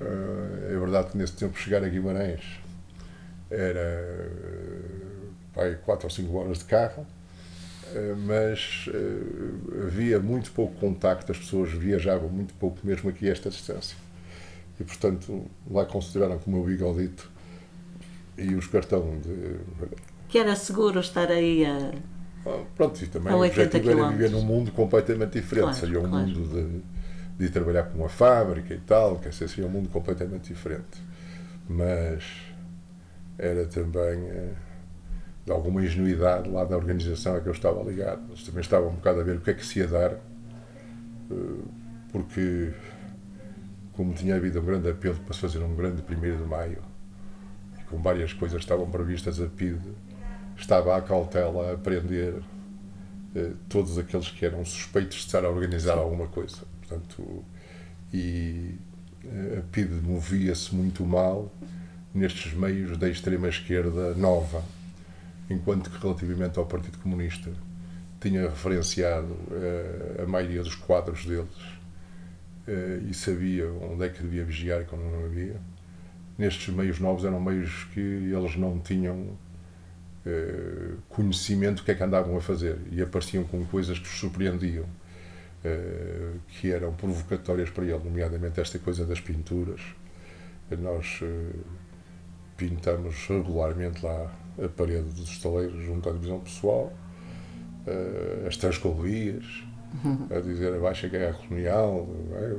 [0.00, 2.59] É verdade que nesse tempo chegar a Guimarães
[3.50, 4.30] era
[5.54, 7.06] vai, 4 ou 5 horas de carro,
[8.26, 8.88] mas
[9.86, 13.96] havia muito pouco contacto, as pessoas viajavam muito pouco mesmo aqui a esta distância
[14.80, 17.30] e, portanto, lá consideraram que o meu bigodito
[18.38, 19.56] e o espertão de.
[20.28, 21.92] Que era seguro estar aí a.
[22.46, 25.64] Ah, pronto, e também o objetivo era viver num mundo completamente diferente.
[25.64, 26.26] Claro, seria um claro.
[26.26, 26.82] mundo
[27.38, 31.02] de, de trabalhar com uma fábrica e tal, que seria um mundo completamente diferente.
[31.68, 32.24] Mas
[33.40, 34.52] era também eh,
[35.46, 38.22] de alguma ingenuidade lá da organização a que eu estava ligado.
[38.28, 40.18] Eles também estavam um bocado a ver o que é que se ia dar, eh,
[42.12, 42.72] porque
[43.94, 46.82] como tinha havido um grande apelo para se fazer um grande 1 de maio,
[47.78, 49.90] e com várias coisas estavam previstas a PIDE,
[50.56, 52.34] estava à cautela a prender
[53.34, 56.58] eh, todos aqueles que eram suspeitos de estar a organizar alguma coisa.
[56.80, 57.42] Portanto,
[58.12, 58.74] e
[59.58, 61.50] a PIDE movia-se muito mal
[62.14, 64.64] nestes meios da extrema-esquerda nova,
[65.48, 67.50] enquanto que relativamente ao Partido Comunista
[68.20, 71.48] tinha referenciado eh, a maioria dos quadros deles
[72.68, 75.56] uh, e sabia onde é que devia vigiar e quando não havia.
[76.36, 82.02] Nestes meios novos eram meios que eles não tinham uh, conhecimento do que é que
[82.02, 84.84] andavam a fazer e apareciam com coisas que os surpreendiam,
[86.48, 89.82] que eram provocatórias para ele, nomeadamente esta coisa das pinturas.
[90.70, 91.20] Nós
[92.60, 94.30] pintamos regularmente lá
[94.62, 96.92] a parede dos estaleiros junto à divisão pessoal,
[98.46, 99.64] as transcolorias,
[100.30, 102.06] a dizer a baixa guerra colonial.
[102.32, 102.56] É?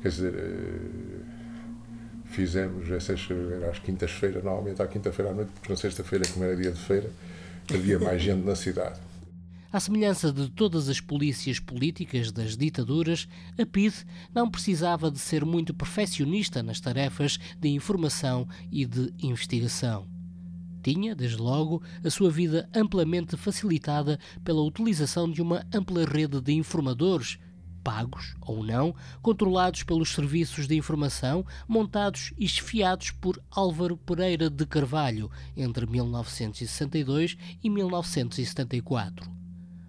[0.00, 1.20] Quer dizer, eh,
[2.24, 3.28] fizemos essas
[3.70, 7.10] às quintas-feiras, normalmente à quinta-feira à noite, porque na sexta-feira, como era dia de feira,
[7.72, 8.98] havia mais gente na cidade.
[9.76, 13.28] À semelhança de todas as polícias políticas das ditaduras,
[13.60, 20.08] a PIDE não precisava de ser muito perfeccionista nas tarefas de informação e de investigação
[20.82, 26.54] tinha, desde logo, a sua vida amplamente facilitada pela utilização de uma ampla rede de
[26.54, 27.38] informadores,
[27.84, 34.64] pagos ou não, controlados pelos serviços de informação, montados e esfiados por Álvaro Pereira de
[34.64, 39.35] Carvalho entre 1962 e 1974.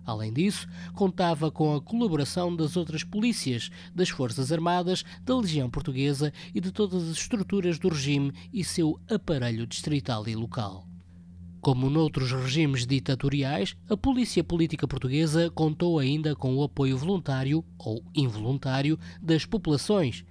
[0.07, 6.31] Além disso, contava com a colaboração das outras polícias, das Forças Armadas, da Legião Portuguesa
[6.55, 10.87] e de todas as estruturas do regime e seu aparelho distrital e local.
[11.59, 18.01] Como noutros regimes ditatoriais, a polícia política portuguesa contou ainda com o apoio voluntário ou
[18.15, 20.23] involuntário das populações.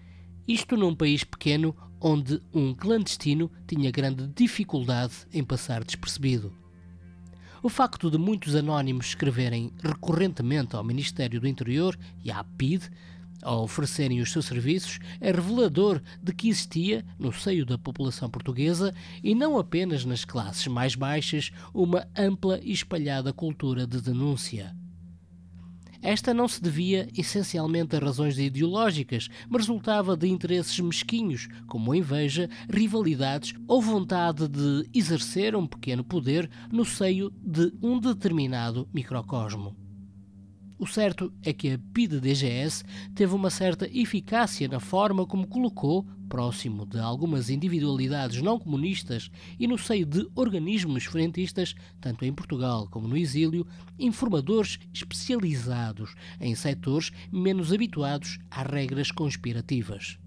[0.49, 6.66] Isto num país pequeno onde um clandestino tinha grande dificuldade em passar despercebido.
[7.67, 12.89] O facto de muitos anónimos escreverem recorrentemente ao Ministério do Interior e à PIDE
[13.43, 18.95] ao oferecerem os seus serviços, é revelador de que existia, no seio da população portuguesa,
[19.21, 24.73] e não apenas nas classes mais baixas, uma ampla e espalhada cultura de denúncia.
[26.07, 32.49] Esta não se devia essencialmente a razões ideológicas, mas resultava de interesses mesquinhos, como inveja,
[32.71, 39.86] rivalidades ou vontade de exercer um pequeno poder no seio de um determinado microcosmo.
[40.79, 42.85] O certo é que a PIDE-DGS
[43.15, 49.67] teve uma certa eficácia na forma como colocou, próximo de algumas individualidades não comunistas e
[49.67, 53.67] no seio de organismos frentistas, tanto em Portugal como no exílio,
[53.99, 60.19] informadores especializados em setores menos habituados às regras conspirativas.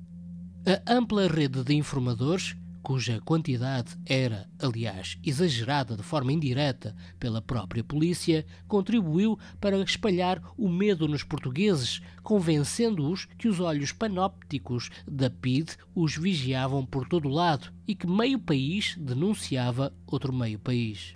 [0.66, 2.56] A ampla rede de informadores
[2.90, 10.68] cuja quantidade era, aliás, exagerada de forma indireta pela própria polícia, contribuiu para espalhar o
[10.68, 17.72] medo nos portugueses, convencendo-os que os olhos panópticos da PIDE os vigiavam por todo lado
[17.88, 21.14] e que meio país denunciava outro meio país.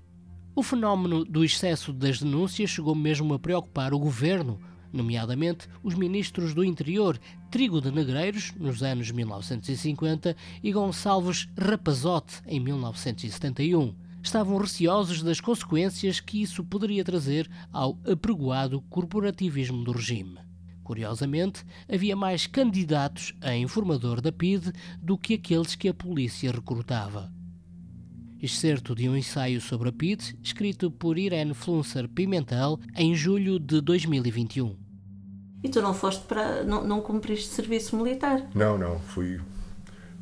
[0.56, 4.62] O fenómeno do excesso das denúncias chegou mesmo a preocupar o governo,
[4.94, 7.20] nomeadamente os ministros do Interior,
[7.54, 13.94] Trigo de Negreiros, nos anos 1950, e Gonçalves Rapazote, em 1971.
[14.24, 20.40] Estavam receosos das consequências que isso poderia trazer ao apregoado corporativismo do regime.
[20.84, 27.32] Curiosamente, havia mais candidatos a informador da PIDE do que aqueles que a polícia recrutava
[28.42, 33.80] excerto de um ensaio sobre a PIDE, escrito por Irene Flunser Pimentel em julho de
[33.80, 34.83] 2021.
[35.64, 36.64] E tu não foste para.
[36.64, 38.46] não, não cumpriste serviço militar?
[38.54, 39.00] Não, não.
[39.00, 39.40] Fui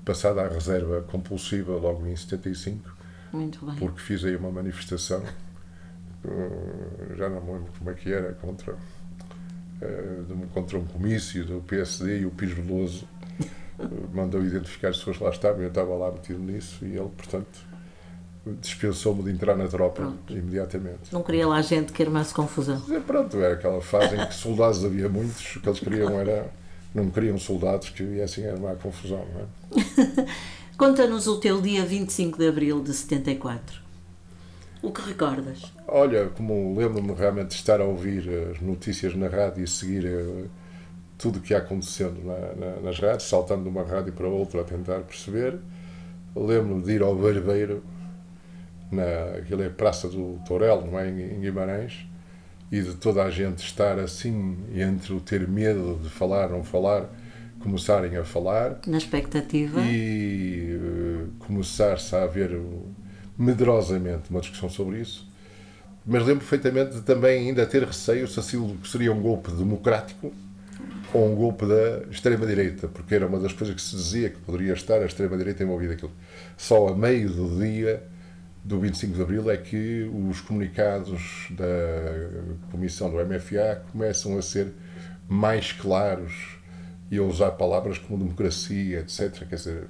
[0.06, 2.96] passado à reserva compulsiva logo em 75.
[3.34, 3.76] Muito bem.
[3.76, 5.24] Porque fiz aí uma manifestação,
[7.16, 8.76] já não me lembro como é que era, contra,
[9.82, 10.24] eh,
[10.54, 13.08] contra um comício do PSD e o Pires Veloso
[14.14, 17.71] mandou identificar as pessoas que lá estavam, eu estava lá metido nisso e ele, portanto,
[18.46, 20.34] dispensou-me de entrar na tropa pronto.
[20.34, 21.12] imediatamente.
[21.12, 22.82] Não queria lá gente que armasse confusão.
[22.90, 26.52] É, pronto, era aquela fase em que soldados havia muitos, o que eles queriam era.
[26.94, 30.28] Não queriam soldados que viessem armar confusão, não é?
[30.78, 33.80] Conta-nos o teu dia 25 de abril de 74.
[34.82, 35.72] O que recordas?
[35.88, 40.50] Olha, como lembro-me realmente de estar a ouvir as notícias na rádio e seguir uh,
[41.18, 44.62] tudo o que ia acontecendo na, na, nas rádios, saltando de uma rádio para outra
[44.62, 45.60] a tentar perceber.
[46.36, 47.84] Lembro-me de ir ao barbeiro
[48.92, 51.10] na aquilo é Praça do Torel, não é?
[51.10, 52.06] Em, Guimarães,
[52.72, 57.10] e de toda a gente estar assim, entre o ter medo de falar, não falar,
[57.60, 58.80] começarem a falar.
[58.88, 59.82] Na expectativa.
[59.82, 62.60] E uh, começar-se a haver
[63.38, 65.30] medrosamente uma discussão sobre isso.
[66.06, 70.34] Mas lembro perfeitamente de também ainda ter receio se aquilo seria um golpe democrático
[71.14, 74.74] ou um golpe da extrema-direita, porque era uma das coisas que se dizia que poderia
[74.74, 76.12] estar a extrema-direita envolvida aquilo.
[76.58, 78.02] Só a meio do dia
[78.64, 81.66] do 25 de Abril é que os comunicados da
[82.72, 84.74] Comissão do MFA começam a ser
[85.28, 86.58] mais claros
[87.10, 89.48] e a usar palavras como democracia, etc.
[89.48, 89.88] Quer dizer,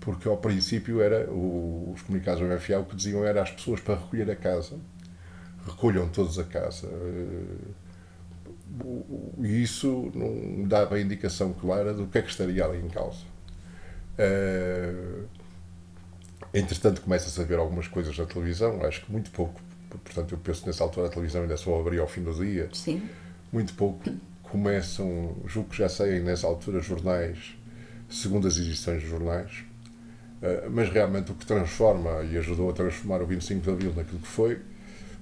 [0.00, 3.80] porque ao princípio era o, os comunicados do MFA o que diziam era as pessoas
[3.80, 4.76] para recolher a casa,
[5.66, 6.88] recolham todos a casa.
[9.38, 13.24] E isso não dava indicação clara do que é que estaria ali em causa.
[14.18, 15.26] Uh,
[16.52, 20.66] Entretanto, começa-se a ver algumas coisas na televisão, acho que muito pouco, portanto, eu penso
[20.66, 22.68] nessa altura a televisão ainda só abria ao fim do dia.
[22.72, 23.08] Sim.
[23.52, 24.02] Muito pouco.
[24.42, 27.56] Começam, julgo que já saem nessa altura jornais,
[28.08, 29.64] segundas edições de jornais,
[30.42, 34.18] uh, mas realmente o que transforma e ajudou a transformar o 25 de Abril naquilo
[34.18, 34.58] que foi,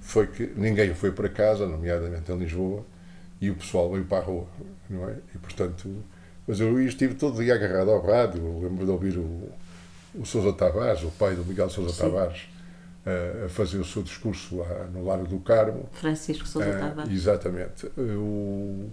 [0.01, 2.83] foi que ninguém foi para casa, nomeadamente em Lisboa,
[3.39, 4.47] e o pessoal veio para a rua,
[4.89, 5.17] não é?
[5.35, 6.03] E portanto,
[6.47, 9.48] mas eu estive todo dia agarrado ao rádio, lembro de ouvir o
[10.19, 12.01] o Sousa Tavares, o pai do Miguel Sousa Sim.
[12.01, 12.41] Tavares,
[13.05, 15.89] uh, a fazer o seu discurso lá no Largo do Carmo.
[15.93, 17.11] Francisco Sousa uh, Tavares.
[17.11, 17.85] Exatamente.
[17.97, 18.91] Uh,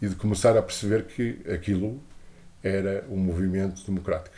[0.00, 2.00] e de começar a perceber que aquilo
[2.62, 4.36] era um movimento democrático.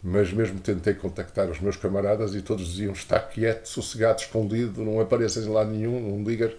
[0.00, 5.00] Mas mesmo tentei contactar os meus camaradas e todos diziam: está quieto, sossegado, escondido, não
[5.00, 6.52] apareças em lado nenhum, não digas,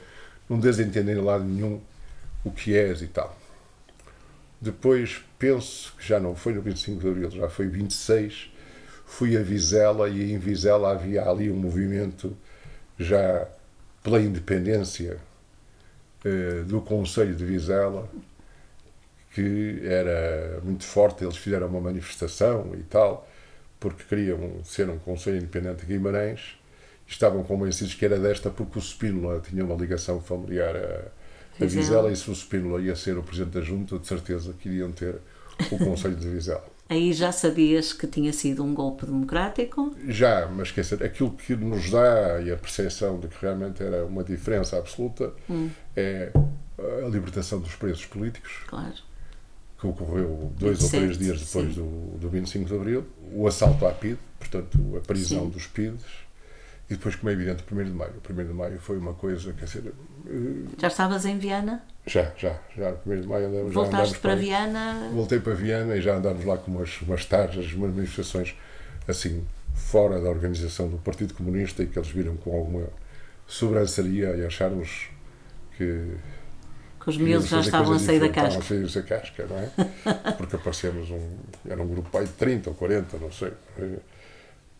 [0.49, 1.79] não desentender em lado nenhum
[2.43, 3.37] o que és e tal.
[4.59, 8.54] Depois penso que já não foi no 25 de Abril, já foi 26
[9.05, 12.35] fui a Vizela e em Vizela havia ali um movimento
[12.97, 13.47] já
[14.03, 15.17] pela independência
[16.23, 18.09] eh, do Conselho de Vizela
[19.35, 23.27] que era muito forte, eles fizeram uma manifestação e tal,
[23.81, 26.57] porque queriam ser um Conselho Independente de Guimarães,
[27.05, 32.09] estavam convencidos que era desta porque o Spínola tinha uma ligação familiar a, a Vizela.
[32.09, 35.15] E se o Spínola ia ser o Presidente da Junta, de certeza que iriam ter
[35.69, 36.74] o Conselho de Vizela.
[36.87, 39.95] Aí já sabias que tinha sido um golpe democrático?
[40.07, 44.05] Já, mas quer dizer, aquilo que nos dá e a percepção de que realmente era
[44.05, 45.69] uma diferença absoluta hum.
[45.95, 46.31] é
[46.77, 48.59] a libertação dos presos políticos.
[48.67, 48.93] Claro.
[49.79, 53.05] Que ocorreu dois 27, ou três dias depois do, do 25 de Abril.
[53.33, 55.49] O assalto à PIDE, portanto, a prisão sim.
[55.49, 56.25] dos PIDES.
[56.87, 58.13] E depois, como é evidente, o 1 de Maio.
[58.13, 59.91] O 1 de Maio foi uma coisa, quer dizer.
[60.27, 61.83] Eh, já estavas em Viana?
[62.05, 65.09] Já, já, já no 1 de maio andamos, Voltaste para, para Viana?
[65.13, 68.55] Voltei para Viana e já andámos lá com umas, umas tarjas, umas manifestações
[69.07, 72.87] assim, fora da organização do Partido Comunista e que eles viram com alguma
[73.47, 75.09] sobrançaria e acharmos
[75.77, 76.11] que.
[76.99, 78.59] Que os miúdos já estavam a sair da casca.
[78.59, 80.31] Estavam a sair da casca, não é?
[80.37, 81.37] Porque aparecemos um.
[81.69, 83.51] Era um grupo aí de 30 ou 40, não sei.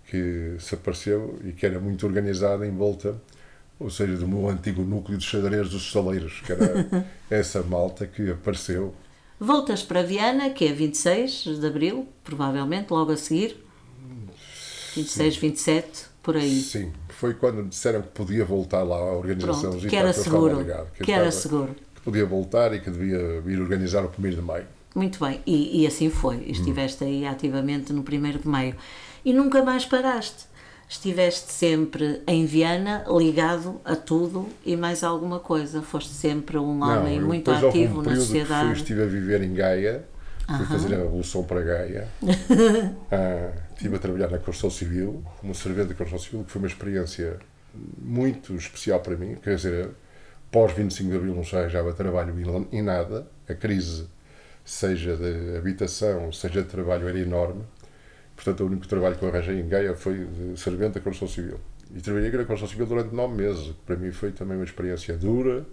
[0.08, 3.16] que se apareceu e que era muito organizada em volta,
[3.80, 8.32] ou seja, do meu antigo núcleo de xadrez dos Saleiros, que era essa malta que
[8.32, 8.94] apareceu.
[9.40, 13.58] Voltas para Viana, que é 26 de Abril, provavelmente, logo a seguir.
[14.96, 15.40] 26, Sim.
[15.42, 16.62] 27, por aí.
[16.62, 20.58] Sim, foi quando me disseram que podia voltar lá à organização Pronto, que era seguro,
[20.60, 21.76] ligado, que, que era seguro.
[21.96, 24.66] Que podia voltar e que devia vir organizar o 1 de maio.
[24.96, 26.38] Muito bem, e, e assim foi.
[26.48, 27.08] Estiveste hum.
[27.08, 28.04] aí ativamente no 1
[28.40, 28.76] de maio.
[29.26, 30.46] E nunca mais paraste.
[30.88, 35.82] Estiveste sempre em Viana, ligado a tudo e mais alguma coisa.
[35.82, 38.72] Foste sempre um homem Não, muito ativo um na sociedade.
[38.72, 40.06] Que estive a viver em Gaia,
[40.46, 42.08] fui fazer a revolução para Gaia.
[43.12, 46.68] ah, estive a trabalhar na construção civil, como servente da construção civil, que foi uma
[46.68, 47.40] experiência
[47.98, 49.36] muito especial para mim.
[49.36, 49.90] Quer dizer,
[50.52, 52.36] pós 25 de Abril não se arranjava trabalho
[52.72, 53.28] em nada.
[53.50, 54.08] A crise
[54.64, 57.64] seja de habitação, seja de trabalho, era enorme.
[58.36, 61.60] Portanto, o único trabalho que eu arranjei em Gaia foi de servente da construção civil.
[61.96, 63.74] E trabalhei na construção civil durante nove meses.
[63.86, 65.66] Para mim foi também uma experiência dura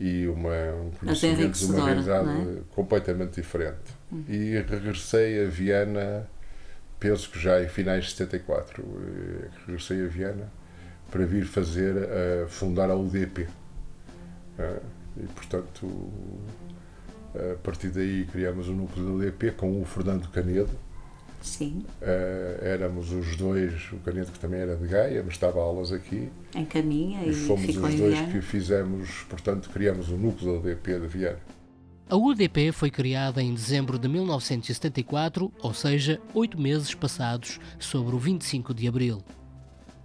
[0.00, 2.60] e uma, um conhecimento de uma realidade é?
[2.74, 3.96] completamente diferente.
[4.10, 4.24] Uhum.
[4.28, 6.28] E regressei a Viena,
[7.00, 8.84] penso que já em finais de 74.
[9.66, 10.52] Regressei a Viena
[11.10, 13.42] para vir fazer, uh, fundar a UDP.
[13.42, 13.48] Uh,
[14.58, 14.80] ah,
[15.16, 16.12] e, portanto,
[17.34, 20.70] a partir daí criamos o núcleo da UDP com o Fernando Canedo.
[21.40, 21.84] Sim.
[22.00, 26.28] Uh, éramos os dois, o Canedo que também era de Gaia, mas estava aulas aqui.
[26.54, 30.98] Em Caminha e, e fomos os dois que fizemos, portanto, criamos o núcleo da UDP
[31.00, 31.38] de Viana.
[32.10, 38.18] A UDP foi criada em dezembro de 1974, ou seja, oito meses passados sobre o
[38.18, 39.22] 25 de abril.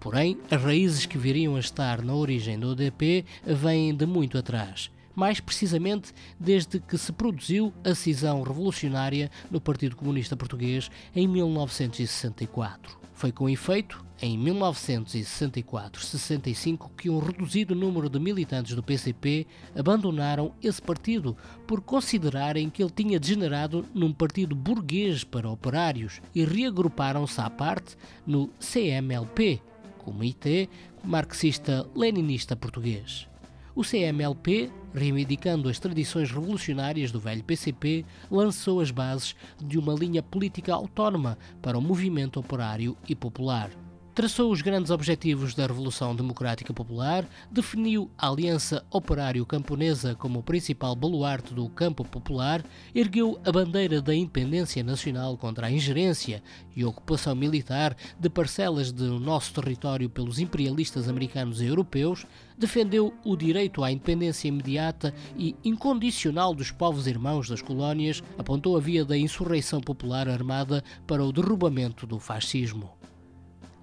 [0.01, 4.91] Porém, as raízes que viriam a estar na origem da UDP vêm de muito atrás
[5.15, 13.03] mais precisamente desde que se produziu a cisão revolucionária no Partido Comunista Português em 1964.
[13.13, 19.45] Foi com efeito em 1964-65 que um reduzido número de militantes do PCP
[19.75, 21.37] abandonaram esse partido
[21.67, 27.95] por considerarem que ele tinha degenerado num partido burguês para operários e reagruparam-se à parte
[28.25, 29.61] no CMLP,
[29.99, 30.67] Comitê
[31.03, 33.27] Marxista-Leninista Português.
[33.75, 40.21] O CMLP, reivindicando as tradições revolucionárias do velho PCP, lançou as bases de uma linha
[40.21, 43.71] política autónoma para o movimento operário e popular
[44.13, 50.95] traçou os grandes objetivos da Revolução Democrática Popular, definiu a Aliança Operário-Camponesa como o principal
[50.95, 56.43] baluarte do campo popular, ergueu a bandeira da independência nacional contra a ingerência
[56.75, 63.35] e ocupação militar de parcelas do nosso território pelos imperialistas americanos e europeus, defendeu o
[63.35, 69.17] direito à independência imediata e incondicional dos povos irmãos das colónias, apontou a via da
[69.17, 73.02] insurreição popular armada para o derrubamento do fascismo.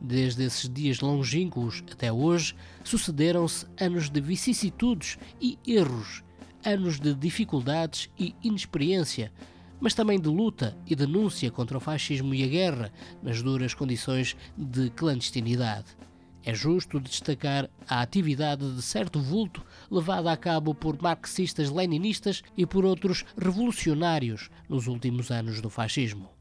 [0.00, 6.24] Desde esses dias longínquos até hoje, sucederam-se anos de vicissitudes e erros,
[6.64, 9.30] anos de dificuldades e inexperiência,
[9.78, 12.92] mas também de luta e denúncia contra o fascismo e a guerra
[13.22, 15.96] nas duras condições de clandestinidade.
[16.42, 22.86] É justo destacar a atividade de certo vulto levada a cabo por marxistas-leninistas e por
[22.86, 26.39] outros revolucionários nos últimos anos do fascismo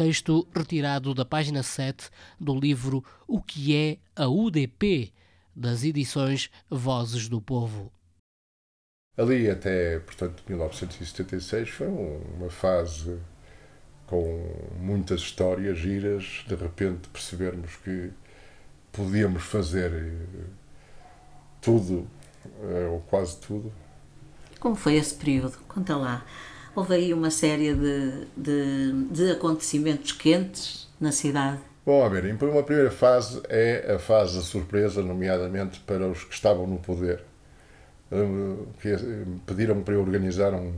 [0.00, 2.08] texto retirado da página 7
[2.40, 5.12] do livro O que é a UDP,
[5.54, 7.92] das edições Vozes do Povo.
[9.14, 13.20] Ali até, portanto, 1976 foi uma fase
[14.06, 18.10] com muitas histórias giras, de repente percebermos que
[18.90, 20.46] podíamos fazer eh,
[21.60, 22.08] tudo,
[22.62, 23.70] eh, ou quase tudo.
[24.58, 25.58] Como foi esse período?
[25.68, 26.24] Conta lá
[26.74, 31.60] houve aí uma série de, de, de acontecimentos quentes na cidade.
[31.84, 36.34] Bom, a ver, uma primeira fase é a fase da surpresa, nomeadamente para os que
[36.34, 37.22] estavam no poder.
[38.12, 38.88] Hum, que
[39.46, 40.74] pediram para eu organizar um,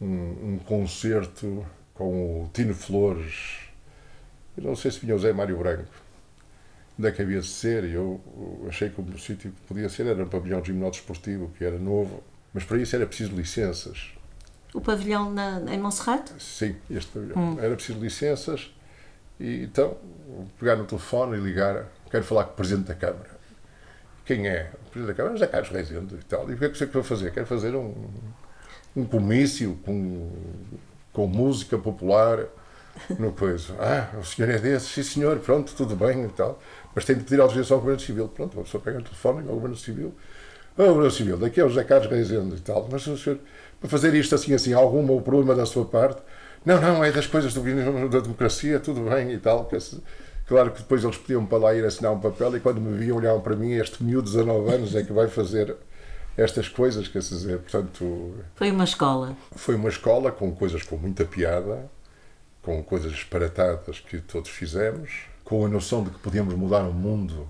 [0.00, 3.58] um, um concerto com o Tino Flores.
[4.56, 5.84] Eu não sei se vinha o Zé Mário Branco.
[6.98, 7.84] Onde é que havia de ser?
[7.84, 8.20] E eu
[8.68, 11.78] achei que o sítio que podia ser era um pavilhão de gimnódromo esportivo, que era
[11.78, 12.22] novo.
[12.54, 14.15] Mas para isso era preciso licenças
[14.74, 16.32] o pavilhão na, em Monserrate?
[16.38, 17.36] Sim, este pavilhão.
[17.38, 17.56] Hum.
[17.60, 18.70] Era preciso licenças
[19.38, 19.96] e então
[20.58, 21.86] pegar no telefone e ligar.
[22.10, 23.36] Quero falar com o Presidente da Câmara.
[24.24, 24.70] Quem é?
[24.86, 25.34] O Presidente da Câmara?
[25.36, 26.50] José Carlos Reisendo e tal.
[26.50, 27.32] E o que é que você quer fazer?
[27.32, 27.94] Quero fazer um,
[28.94, 30.30] um comício com,
[31.12, 32.40] com música popular
[33.18, 33.74] no coisa.
[33.80, 34.88] Ah, o senhor é desse?
[34.88, 35.38] Sim, senhor.
[35.38, 36.60] Pronto, tudo bem e tal.
[36.94, 38.28] Mas tem de pedir autorização ao Governo Civil.
[38.28, 40.14] Pronto, a pessoa pega o telefone ao Governo Civil.
[40.78, 42.88] Ah, o Governo Civil, daqui é o José Carlos Reisendo e tal.
[42.90, 43.38] Mas o senhor
[43.80, 46.20] para fazer isto assim, assim, algum problema da sua parte.
[46.64, 47.62] Não, não, é das coisas do,
[48.08, 49.70] da democracia, tudo bem e tal.
[50.46, 53.16] Claro que depois eles pediam para lá ir assinar um papel e quando me viam
[53.16, 55.76] olhavam para mim, este miúdo de 19 anos é que vai fazer
[56.36, 58.34] estas coisas, quer dizer, portanto...
[58.54, 59.36] Foi uma escola.
[59.54, 61.90] Foi uma escola com coisas com muita piada,
[62.62, 67.48] com coisas disparatadas que todos fizemos, com a noção de que podíamos mudar o mundo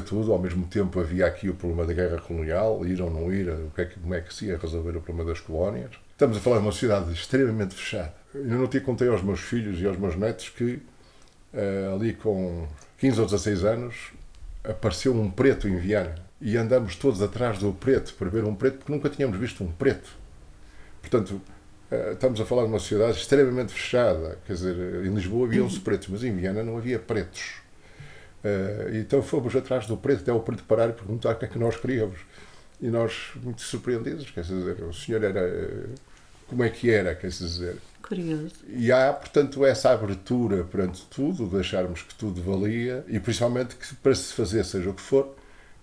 [0.00, 3.48] tudo, ao mesmo tempo havia aqui o problema da guerra colonial, ir ou não ir,
[3.48, 5.90] o que é que, como é que se ia resolver o problema das colónias.
[6.12, 8.14] Estamos a falar de uma sociedade extremamente fechada.
[8.34, 10.80] Eu não te contei aos meus filhos e aos meus netos que
[11.52, 12.66] uh, ali com
[12.98, 14.12] 15 ou 16 anos
[14.64, 18.78] apareceu um preto em Viana e andamos todos atrás do preto para ver um preto
[18.78, 20.10] porque nunca tínhamos visto um preto.
[21.00, 21.40] Portanto,
[21.90, 24.38] uh, estamos a falar de uma sociedade extremamente fechada.
[24.46, 27.61] Quer dizer, em Lisboa haviam-se pretos, mas em Viana não havia pretos.
[28.44, 31.48] Uh, então fomos atrás do preto, até o preto parar e perguntar o que é
[31.48, 32.18] que nós queríamos.
[32.80, 35.88] E nós, muito surpreendidos, quer dizer, o senhor era.
[36.48, 37.76] Como é que era, quer dizer?
[38.02, 38.54] Curioso.
[38.68, 43.94] E há, portanto, essa abertura perante tudo, de acharmos que tudo valia, e principalmente que
[43.94, 45.34] para se fazer, seja o que for,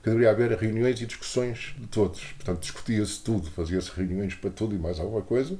[0.03, 2.21] que deveria haver reuniões e discussões de todos.
[2.33, 5.57] Portanto, discutia-se tudo, fazia-se reuniões para tudo e mais alguma coisa, eh,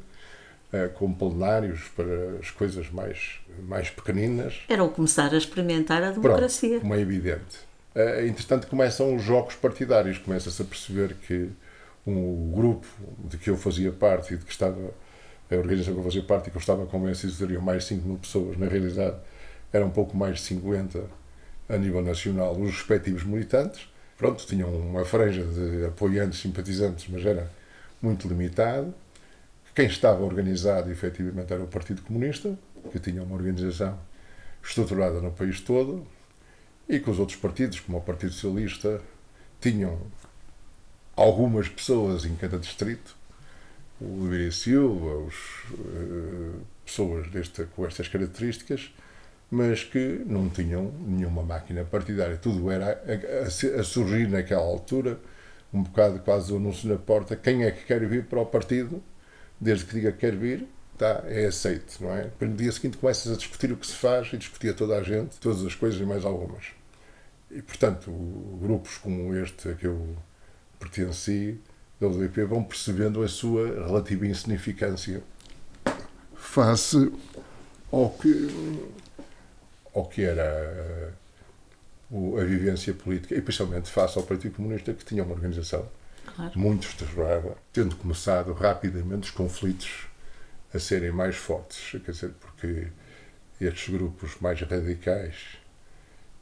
[0.95, 4.61] com plenários para as coisas mais, mais pequeninas.
[4.69, 6.69] Era o começar a experimentar a democracia.
[6.69, 7.69] Pronto, como é evidente.
[7.95, 11.49] Eh, entretanto, começam os jogos partidários, começa-se a perceber que
[12.05, 12.87] um grupo
[13.25, 14.93] de que eu fazia parte e de que estava
[15.51, 17.89] a organização que eu fazia parte e que eu estava convencido que seriam mais de
[17.89, 19.17] 5 mil pessoas, na realidade
[19.73, 21.03] eram um pouco mais de 50
[21.67, 23.87] a nível nacional, os respectivos militantes.
[24.17, 27.49] Pronto, tinham uma franja de apoiantes, simpatizantes, mas era
[28.01, 28.93] muito limitado.
[29.79, 32.53] Quem estava organizado, efetivamente, era o Partido Comunista,
[32.91, 33.97] que tinha uma organização
[34.61, 36.05] estruturada no país todo,
[36.89, 39.01] e que os outros partidos, como o Partido Socialista,
[39.61, 39.97] tinham
[41.15, 43.15] algumas pessoas em cada distrito,
[44.01, 45.35] o Lírio Silva, os,
[45.71, 48.93] uh, pessoas desta, com estas características,
[49.49, 52.35] mas que não tinham nenhuma máquina partidária.
[52.35, 55.17] Tudo era a, a, a, surgir naquela altura,
[55.73, 59.01] um bocado quase o anúncio na porta, quem é que quer vir para o partido
[59.59, 62.23] desde que diga que quer vir, tá, é aceito, não é?
[62.23, 64.97] Depois, no dia seguinte começas a discutir o que se faz e discutir a toda
[64.97, 66.65] a gente, todas as coisas e mais algumas.
[67.51, 68.11] E, portanto,
[68.61, 70.15] grupos como este a que eu
[70.79, 71.59] pertenci,
[71.99, 75.21] da UDP, vão percebendo a sua relativa insignificância
[76.35, 77.11] face
[77.91, 78.85] ao que,
[79.93, 81.13] ao que era
[82.11, 85.87] a vivência política, e principalmente face ao Partido Comunista, que tinha uma organização
[86.39, 86.59] claro.
[86.59, 90.07] muito estruturada, tendo começado rapidamente os conflitos
[90.73, 91.99] a serem mais fortes.
[92.03, 92.87] Quer dizer, porque
[93.59, 95.35] estes grupos mais radicais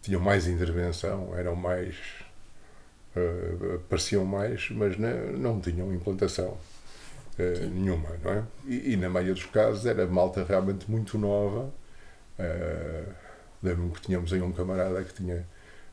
[0.01, 1.95] tinham mais intervenção, eram mais.
[3.15, 6.49] Uh, apareciam mais, mas não, não tinham implantação
[7.39, 8.43] uh, nenhuma, não é?
[8.65, 11.73] E, e, na maioria dos casos era malta realmente muito nova.
[12.37, 13.27] Uh,
[13.63, 15.43] Lembro-me que tínhamos aí um camarada que tinha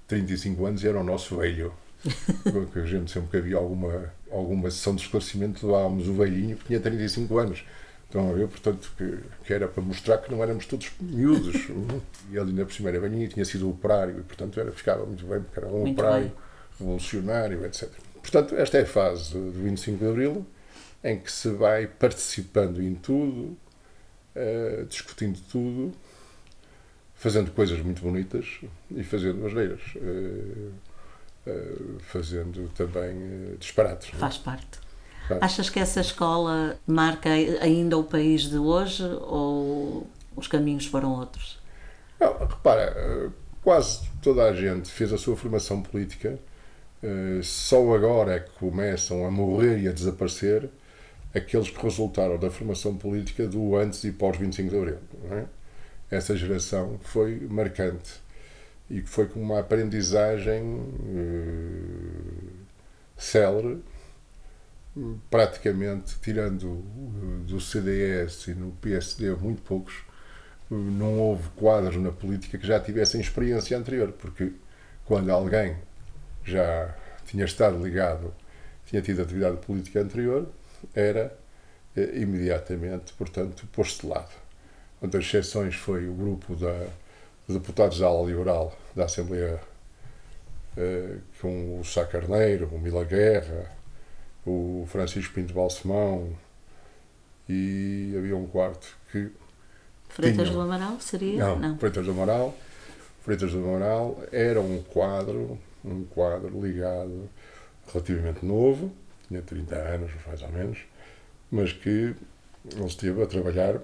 [0.06, 1.72] 35 anos e era o nosso velho
[2.72, 6.66] que a gente sempre que havia alguma, alguma sessão de esclarecimento levávamos o velhinho que
[6.66, 7.64] tinha 35 anos.
[8.04, 11.68] Estão a ver, portanto, que, que era para mostrar que não éramos todos miúdos.
[12.30, 15.04] e ele ainda por cima era velhinho e tinha sido operário, e portanto era, ficava
[15.04, 16.34] muito bem, porque era um muito operário bem.
[16.78, 17.88] revolucionário, etc.
[18.20, 20.46] Portanto, esta é a fase do 25 de Abril,
[21.02, 23.56] em que se vai participando em tudo,
[24.36, 25.92] uh, discutindo tudo,
[27.14, 29.80] fazendo coisas muito bonitas e fazendo asneiras.
[29.96, 30.72] Uh,
[32.00, 34.12] fazendo também uh, disparates.
[34.14, 34.16] É?
[34.16, 34.78] Faz parte.
[35.28, 35.42] Faz.
[35.42, 41.58] Achas que essa escola marca ainda o país de hoje ou os caminhos foram outros?
[42.20, 43.30] Não, repara, eh,
[43.62, 46.38] quase toda a gente fez a sua formação política,
[47.42, 50.70] só agora é que começam a morrer e a desaparecer
[51.34, 54.98] aqueles que resultaram da formação política do antes e pós 25 de Abril.
[55.30, 55.44] É?
[56.16, 58.23] Essa geração foi marcante
[58.90, 62.52] e que foi com uma aprendizagem uh,
[63.16, 63.82] célere,
[65.30, 69.94] praticamente tirando uh, do CDS e no PSD muito poucos,
[70.70, 74.52] uh, não houve quadros na política que já tivessem experiência anterior, porque
[75.04, 75.76] quando alguém
[76.44, 76.94] já
[77.26, 78.34] tinha estado ligado,
[78.86, 80.46] tinha tido atividade política anterior,
[80.94, 81.34] era
[81.96, 84.32] imediatamente, portanto, posto de lado.
[85.00, 86.88] Uma das exceções foi o grupo da
[87.48, 89.60] deputados da ala liberal da Assembleia,
[90.76, 93.70] eh, com o Sá Carneiro, o Mila Guerra,
[94.46, 96.32] o Francisco Pinto Balsemão
[97.48, 99.30] e havia um quarto que.
[100.08, 101.44] Freitas tinham, do Amaral seria?
[101.44, 102.54] Não, não, Freitas do Amaral.
[103.22, 107.28] Freitas do Amaral era um quadro, um quadro ligado
[107.92, 108.92] relativamente novo,
[109.28, 110.78] tinha 30 anos mais ou menos,
[111.50, 112.14] mas que
[112.72, 113.80] ele esteve a trabalhar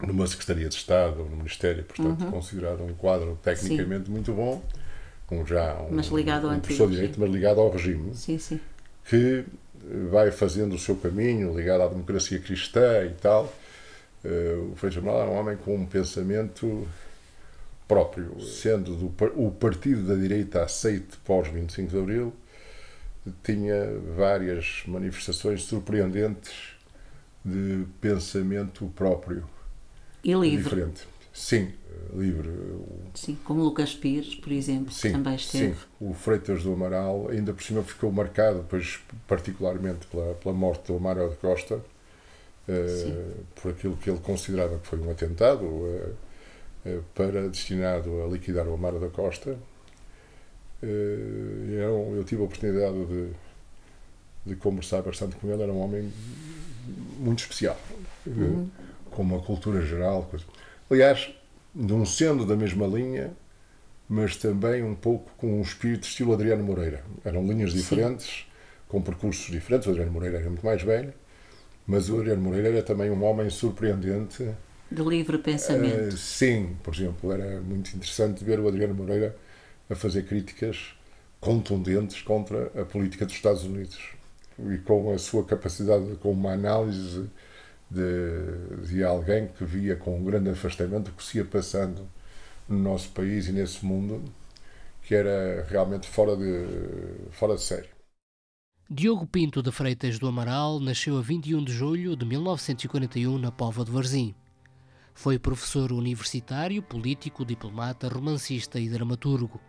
[0.00, 2.30] numa Secretaria de Estado ou no Ministério, portanto, uhum.
[2.30, 4.12] considerado um quadro tecnicamente sim.
[4.12, 4.62] muito bom,
[5.26, 8.60] com já um, mas ligado um professor de Direito, mas ligado ao regime, sim, sim.
[9.04, 9.44] que
[10.10, 13.52] vai fazendo o seu caminho, ligado à democracia cristã e tal.
[14.24, 16.86] Uh, o Frei Jamal era um homem com um pensamento
[17.86, 22.32] próprio, sendo do, o partido da direita aceite pós 25 de Abril,
[23.42, 26.74] tinha várias manifestações surpreendentes
[27.44, 29.48] de pensamento próprio.
[30.24, 30.64] E livre.
[30.64, 31.06] Diferente.
[31.32, 31.72] Sim,
[32.14, 32.50] livre.
[33.14, 35.74] Sim, como Lucas Pires, por exemplo, sim, também esteve.
[35.74, 40.88] Sim, o Freitas do Amaral, ainda por cima ficou marcado, pois, particularmente pela, pela morte
[40.88, 46.14] do Amário da Costa, uh, por aquilo que ele considerava que foi um atentado uh,
[46.86, 49.56] uh, para destinado a liquidar o Amário da Costa.
[50.80, 53.30] Eu, eu tive a oportunidade de,
[54.46, 56.12] de conversar bastante com ele, era um homem
[57.18, 57.76] muito especial,
[58.24, 58.70] uhum.
[59.18, 60.22] Com uma cultura geral.
[60.30, 60.44] Coisa.
[60.88, 61.28] Aliás,
[61.74, 63.32] não sendo da mesma linha,
[64.08, 67.02] mas também um pouco com um espírito estilo Adriano Moreira.
[67.24, 68.44] Eram linhas diferentes, Sim.
[68.86, 69.88] com percursos diferentes.
[69.88, 71.12] O Adriano Moreira era muito mais velho,
[71.84, 74.48] mas o Adriano Moreira era também um homem surpreendente.
[74.88, 76.14] De livre pensamento.
[76.14, 79.36] Uh, sim, por exemplo, era muito interessante ver o Adriano Moreira
[79.90, 80.94] a fazer críticas
[81.40, 83.98] contundentes contra a política dos Estados Unidos
[84.60, 87.28] e com a sua capacidade, com uma análise
[87.90, 92.08] de, de alguém que via com um grande afastamento o que se ia passando
[92.68, 94.22] no nosso país e nesse mundo,
[95.02, 97.88] que era realmente fora de, fora de série.
[98.90, 103.84] Diogo Pinto de Freitas do Amaral nasceu a 21 de julho de 1941 na Pova
[103.84, 104.34] de Varzim.
[105.14, 109.60] Foi professor universitário, político, diplomata, romancista e dramaturgo.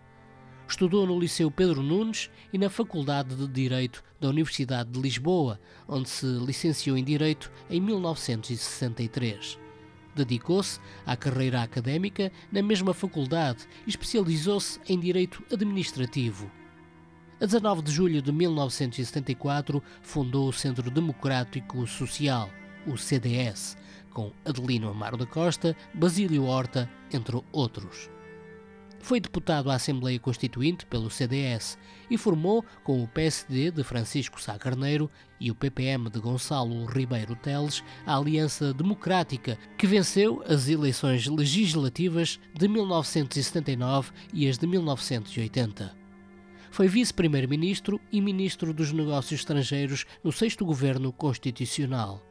[0.70, 6.08] Estudou no Liceu Pedro Nunes e na Faculdade de Direito da Universidade de Lisboa, onde
[6.08, 9.58] se licenciou em Direito em 1963.
[10.16, 16.52] Dedicou-se à carreira académica na mesma faculdade e especializou-se em Direito Administrativo.
[17.42, 22.48] A 19 de julho de 1974 fundou o Centro Democrático Social,
[22.86, 23.76] o CDS,
[24.14, 28.19] com Adelino Amaro da Costa, Basílio Horta, entre outros.
[29.02, 31.78] Foi deputado à Assembleia Constituinte pelo CDS
[32.10, 37.36] e formou com o PSD de Francisco Sá Carneiro e o PPM de Gonçalo Ribeiro
[37.36, 45.98] Teles a Aliança Democrática, que venceu as eleições legislativas de 1979 e as de 1980.
[46.72, 52.29] Foi vice-primeiro-ministro e ministro dos Negócios Estrangeiros no sexto governo constitucional.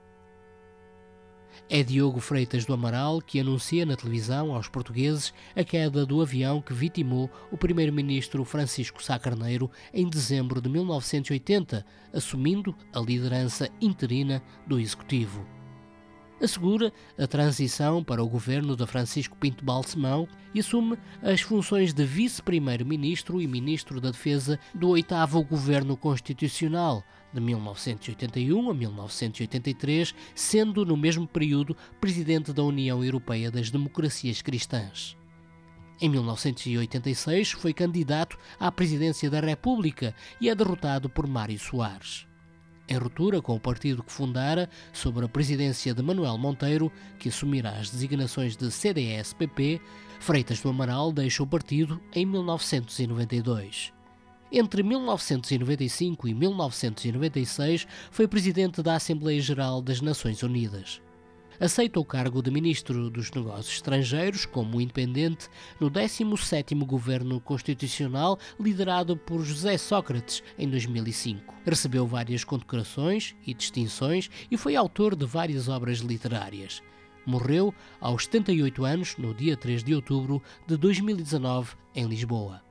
[1.71, 6.63] É Diogo Freitas do Amaral que anuncia na televisão aos portugueses a queda do avião
[6.63, 14.43] que vitimou o primeiro-ministro Francisco Sá Carneiro em dezembro de 1980, assumindo a liderança interina
[14.67, 15.47] do executivo.
[16.41, 22.05] Assegura a transição para o governo de Francisco Pinto Balsemão e assume as funções de
[22.05, 27.05] vice-primeiro-ministro e ministro da Defesa do oitavo governo constitucional,
[27.39, 35.17] de 1981 a 1983, sendo no mesmo período presidente da União Europeia das Democracias Cristãs.
[36.01, 42.29] Em 1986 foi candidato à presidência da República e é derrotado por Mário Soares
[42.89, 47.73] em ruptura com o partido que fundara sobre a presidência de Manuel Monteiro, que assumirá
[47.73, 49.81] as designações de CDS-PP,
[50.21, 53.98] Freitas do Amaral deixa o partido em 1992.
[54.51, 61.01] Entre 1995 e 1996 foi presidente da Assembleia Geral das Nações Unidas
[61.61, 65.49] aceita o cargo de Ministro dos Negócios Estrangeiros como independente
[65.81, 71.55] no 17º Governo Constitucional liderado por José Sócrates em 2005.
[71.65, 76.83] Recebeu várias condecorações e distinções e foi autor de várias obras literárias.
[77.27, 82.68] Morreu aos 78 anos no dia 3 de outubro de 2019 em Lisboa.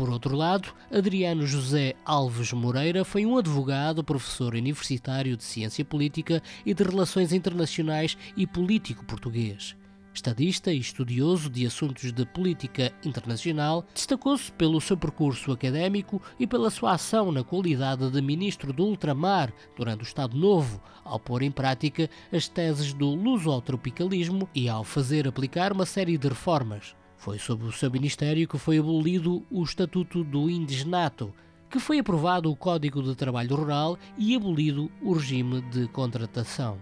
[0.00, 6.42] Por outro lado, Adriano José Alves Moreira foi um advogado, professor universitário de ciência política
[6.64, 9.76] e de relações internacionais e político português.
[10.14, 16.70] Estadista e estudioso de assuntos de política internacional, destacou-se pelo seu percurso académico e pela
[16.70, 21.50] sua ação na qualidade de ministro do ultramar durante o Estado Novo, ao pôr em
[21.50, 26.98] prática as teses do luso-tropicalismo e ao fazer aplicar uma série de reformas.
[27.20, 31.34] Foi sob o seu ministério que foi abolido o Estatuto do Indigenato,
[31.68, 36.78] que foi aprovado o Código de Trabalho Rural e abolido o regime de contratação.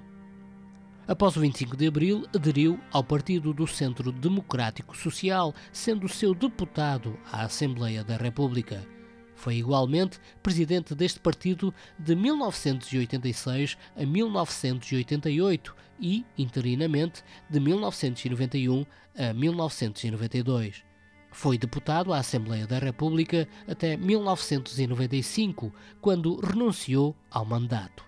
[1.09, 7.19] Após o 25 de abril, aderiu ao Partido do Centro Democrático Social, sendo seu deputado
[7.33, 8.87] à Assembleia da República.
[9.35, 18.85] Foi igualmente presidente deste partido de 1986 a 1988, e, interinamente, de 1991
[19.17, 20.85] a 1992.
[21.31, 28.05] Foi deputado à Assembleia da República até 1995, quando renunciou ao mandato.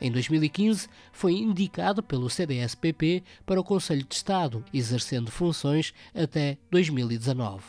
[0.00, 7.64] Em 2015, foi indicado pelo CDS-PP para o Conselho de Estado, exercendo funções até 2019.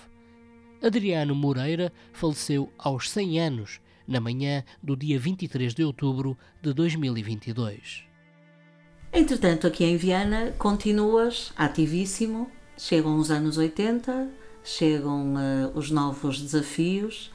[0.81, 8.08] Adriano Moreira faleceu aos 100 anos, na manhã do dia 23 de outubro de 2022.
[9.11, 12.49] Entretanto, aqui em Viana, continuas ativíssimo.
[12.77, 14.29] Chegam os anos 80,
[14.63, 17.31] chegam uh, os novos desafios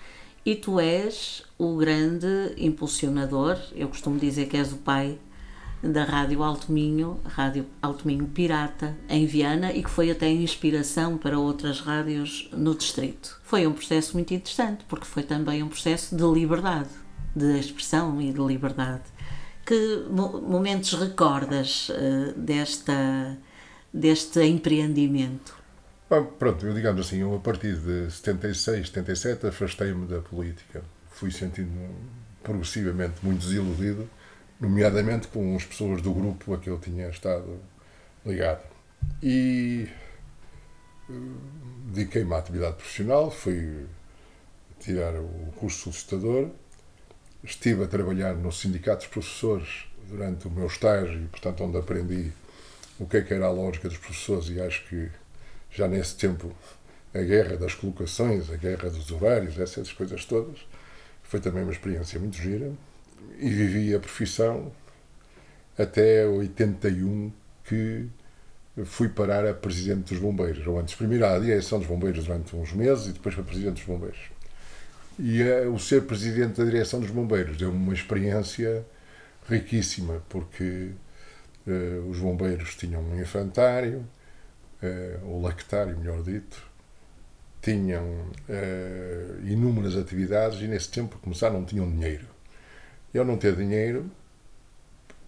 [0.46, 3.58] e tu és o grande impulsionador.
[3.74, 5.18] Eu costumo dizer que és o pai
[5.82, 11.18] da Rádio Alto Minho, Rádio Alto Minho Pirata, em Viana, e que foi até inspiração
[11.18, 13.40] para outras rádios no distrito.
[13.42, 16.88] Foi um processo muito interessante, porque foi também um processo de liberdade,
[17.34, 19.02] de expressão e de liberdade.
[19.66, 23.38] Que momentos recordas uh, desta,
[23.92, 25.64] deste empreendimento?
[26.38, 30.82] pronto, eu digamos assim, eu a partir de 76, 77 afastei-me da política.
[31.10, 31.94] Fui sentindo
[32.42, 34.08] progressivamente muito desiludido,
[34.60, 37.58] nomeadamente com as pessoas do grupo a que eu tinha estado
[38.24, 38.62] ligado.
[39.22, 39.88] E
[41.08, 41.12] eh,
[41.86, 43.86] dediquei-me à atividade profissional, fui
[44.78, 46.50] tirar o curso de solicitador,
[47.44, 52.32] estive a trabalhar no sindicato dos professores durante o meu estágio, portanto, onde aprendi
[52.98, 55.10] o que, é que era a lógica dos professores e acho que
[55.70, 56.54] já nesse tempo,
[57.12, 60.58] a guerra das colocações, a guerra dos horários, essas coisas todas.
[61.22, 62.72] Foi também uma experiência muito gira.
[63.38, 64.72] E vivi a profissão
[65.76, 67.32] até 81,
[67.64, 68.06] que
[68.84, 72.72] fui parar a presidente dos bombeiros, ou antes, primeiro à direção dos bombeiros durante uns
[72.72, 74.33] meses e depois para presidente dos bombeiros.
[75.18, 78.84] E uh, o ser presidente da direção dos bombeiros deu-me uma experiência
[79.48, 80.90] riquíssima, porque
[81.66, 84.06] uh, os bombeiros tinham um infantário,
[84.82, 86.62] uh, ou lactário, melhor dito,
[87.62, 92.26] tinham uh, inúmeras atividades e nesse tempo começaram não tinham dinheiro.
[93.12, 94.10] E ao não ter dinheiro,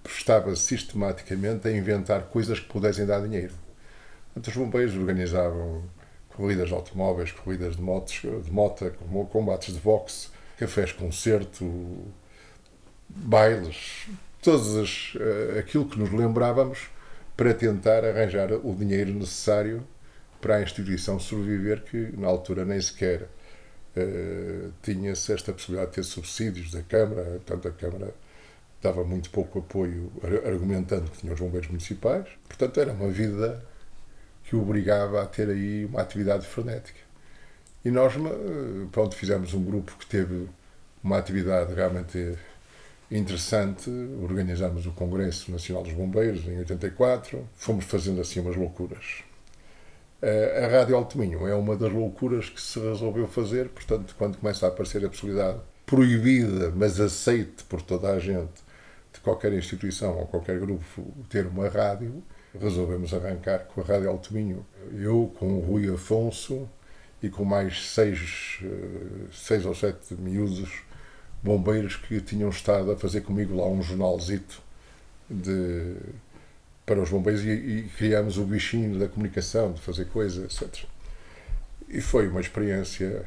[0.04, 3.54] estava sistematicamente a inventar coisas que pudessem dar dinheiro.
[4.36, 5.82] Então, os bombeiros organizavam
[6.36, 8.92] corridas de automóveis, corridas de motos, de moto,
[9.30, 10.28] combates de boxe,
[10.58, 11.64] cafés concerto,
[13.08, 14.06] bailes,
[14.42, 16.88] todas as, uh, aquilo que nos lembrávamos
[17.36, 19.86] para tentar arranjar o dinheiro necessário
[20.40, 26.04] para a instituição sobreviver, que na altura nem sequer uh, tinha-se esta possibilidade de ter
[26.04, 28.14] subsídios da Câmara, portanto a Câmara
[28.82, 30.12] dava muito pouco apoio,
[30.44, 32.26] argumentando que tinha os bombeiros municipais.
[32.46, 33.64] Portanto, era uma vida
[34.46, 37.00] que o obrigava a ter aí uma atividade frenética.
[37.84, 40.48] E nós, eh, pronto, fizemos um grupo que teve
[41.02, 42.36] uma atividade realmente
[43.10, 43.90] interessante.
[44.22, 49.24] Organizámos o Congresso Nacional dos Bombeiros em 84, fomos fazendo assim umas loucuras.
[50.64, 54.66] A Rádio Alto Minho é uma das loucuras que se resolveu fazer, portanto, quando começa
[54.66, 58.64] a aparecer a possibilidade proibida, mas aceite por toda a gente,
[59.12, 62.24] de qualquer instituição ou qualquer grupo ter uma rádio,
[62.60, 64.66] resolvemos arrancar com a Rádio Alto Minho.
[64.92, 66.68] Eu, com o Rui Afonso
[67.22, 70.82] e com mais seis, eh, seis ou sete miúdos
[71.42, 74.60] bombeiros que tinham estado a fazer comigo lá um jornalzito
[75.28, 75.96] de,
[76.84, 80.84] para os bombeiros e, e criámos o bichinho da comunicação, de fazer coisas, etc.
[81.88, 83.26] E foi uma experiência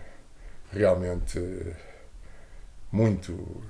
[0.72, 1.40] realmente
[2.92, 3.64] muito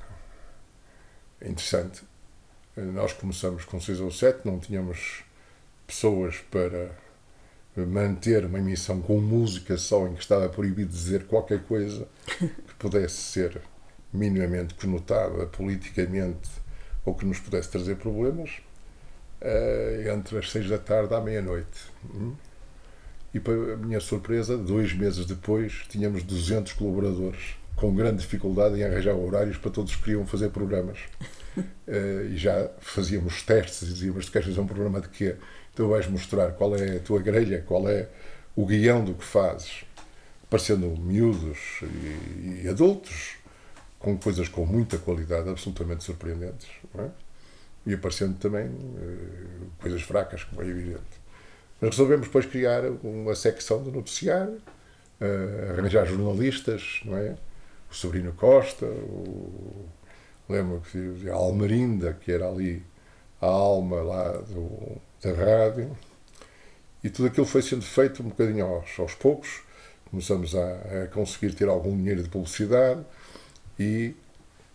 [1.41, 2.03] interessante.
[2.75, 5.23] Nós começamos com seis ou sete, não tínhamos
[5.89, 6.91] pessoas para
[7.75, 13.15] manter uma emissão com música só em que estava proibido dizer qualquer coisa que pudesse
[13.15, 13.59] ser
[14.13, 16.49] minimamente conotada politicamente
[17.03, 18.61] ou que nos pudesse trazer problemas,
[19.41, 21.79] uh, entre as seis da tarde à meia-noite.
[22.13, 22.35] Hum?
[23.33, 28.83] E, para a minha surpresa, dois meses depois, tínhamos 200 colaboradores, com grande dificuldade em
[28.83, 30.99] arranjar horários para todos que queriam fazer programas.
[31.87, 35.35] Uh, e já fazíamos testes e dizíamos: Tu queres fazer um programa de quê?
[35.79, 38.09] Então vais mostrar qual é a tua grelha, qual é
[38.53, 39.85] o guião do que fazes.
[40.49, 43.37] Parecendo miúdos e, e adultos,
[43.97, 46.67] com coisas com muita qualidade, absolutamente surpreendentes.
[46.97, 47.07] É?
[47.85, 50.99] E aparecendo também uh, coisas fracas, como é evidente.
[51.79, 54.61] Mas resolvemos depois criar uma secção de noticiário,
[55.21, 57.37] uh, arranjar jornalistas, não é?
[57.89, 59.85] O Sobrino Costa, o,
[60.49, 62.83] lembro que a Almerinda, que era ali
[63.39, 65.95] a alma lá do, da rádio,
[67.03, 69.61] e tudo aquilo foi sendo feito um bocadinho aos, aos poucos.
[70.09, 73.01] Começamos a, a conseguir ter algum dinheiro de publicidade,
[73.79, 74.13] e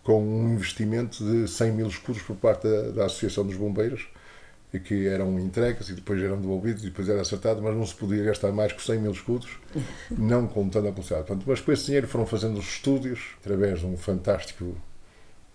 [0.03, 4.07] com um investimento de 100 mil escudos por parte da, da Associação dos Bombeiros,
[4.79, 8.23] que eram entregues e depois eram devolvidos e depois era acertado, mas não se podia
[8.23, 9.57] gastar mais que 100 mil escudos,
[10.11, 11.27] não contando a publicidade.
[11.27, 14.75] Portanto, mas com esse dinheiro foram fazendo os estúdios, através de um fantástico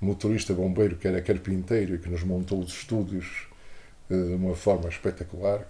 [0.01, 3.50] motorista bombeiro que era carpinteiro e que nos montou os estúdios
[4.17, 5.67] de uma forma espetacular.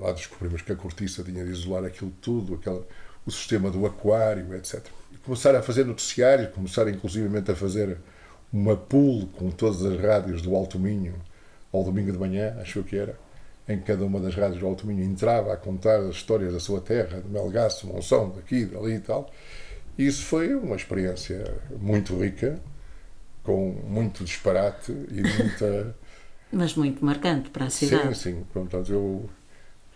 [0.00, 2.84] Lá descobrimos que a cortiça tinha de isolar aquilo tudo, aquela,
[3.26, 4.80] o sistema do aquário, etc.
[5.24, 7.98] Começaram a fazer noticiários, começaram inclusivamente a fazer
[8.52, 11.14] uma pool com todas as rádios do Alto Minho
[11.72, 13.18] ao domingo de manhã, acho que era,
[13.68, 16.60] em que cada uma das rádios do Alto Minho entrava a contar as histórias da
[16.60, 19.30] sua terra, de Melgaço, Monção, daqui, dali e tal.
[19.96, 22.58] E isso foi uma experiência muito rica,
[23.42, 25.94] com muito disparate e muita.
[26.52, 28.14] Mas muito marcante para a cidade.
[28.16, 28.44] Sim, sim.
[28.52, 29.28] Portanto, eu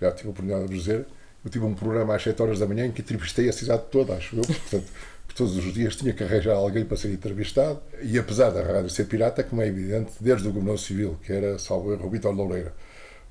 [0.00, 1.06] já tive a oportunidade de dizer.
[1.44, 4.14] Eu tive um programa às 7 horas da manhã em que entrevistei a cidade toda,
[4.14, 4.42] acho eu.
[4.42, 4.86] Portanto,
[5.36, 7.80] todos os dias tinha que arranjar alguém para ser entrevistado.
[8.02, 11.58] E apesar da rádio ser pirata, como é evidente, desde o Governador Civil, que era,
[11.58, 12.74] salvo erro, Vitor Loureira,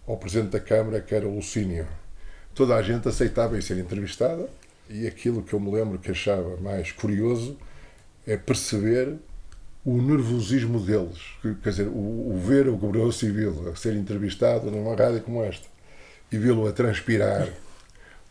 [0.08, 1.88] ao Presidente da Câmara, que era Lucínio,
[2.54, 4.48] toda a gente aceitava em ser entrevistada.
[4.88, 7.58] E aquilo que eu me lembro que achava mais curioso
[8.28, 9.16] é perceber
[9.86, 11.20] o nervosismo deles.
[11.62, 15.68] Quer dizer, o, o ver o Governador Civil a ser entrevistado numa rádio como esta
[16.32, 17.48] e vê-lo a transpirar,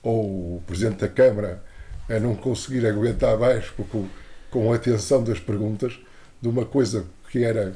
[0.02, 1.62] ou o Presidente da Câmara
[2.08, 4.04] a não conseguir aguentar mais porque,
[4.50, 5.98] com a atenção das perguntas
[6.42, 7.74] de uma coisa que era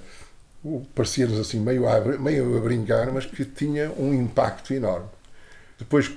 [0.94, 5.06] parecia-nos assim meio a, meio a brincar, mas que tinha um impacto enorme.
[5.78, 6.10] Depois,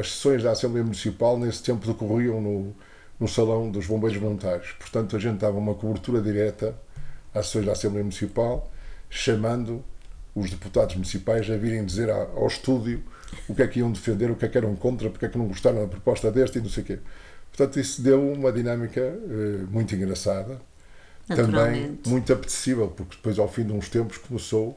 [0.00, 2.74] as sessões da Assembleia Municipal, nesse tempo, decorriam no,
[3.18, 4.72] no Salão dos Bombeiros Voluntários.
[4.72, 6.74] Portanto, a gente dava uma cobertura direta
[7.32, 8.70] às sessões da Assembleia Municipal,
[9.08, 9.84] chamando
[10.34, 13.02] os deputados municipais a virem dizer ao estúdio
[13.48, 15.38] o que é que iam defender, o que é que eram contra, porque é que
[15.38, 16.98] não gostaram da proposta deste e não sei o quê.
[17.56, 20.60] Portanto, isso deu uma dinâmica uh, muito engraçada,
[21.28, 24.70] também muito apetecível, porque depois, ao fim de uns tempos, começou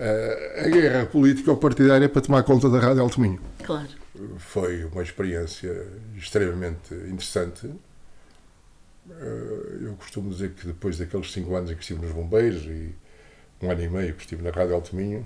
[0.00, 3.40] uh, a guerra política ou partidária para tomar conta da Rádio Alto Minho.
[3.62, 3.88] Claro.
[4.38, 5.86] Foi uma experiência
[6.16, 7.66] extremamente interessante.
[9.08, 12.94] Uh, eu costumo dizer que depois daqueles cinco anos em que estive nos Bombeiros e
[13.62, 15.24] um ano e meio que estive na Rádio Alto Minho,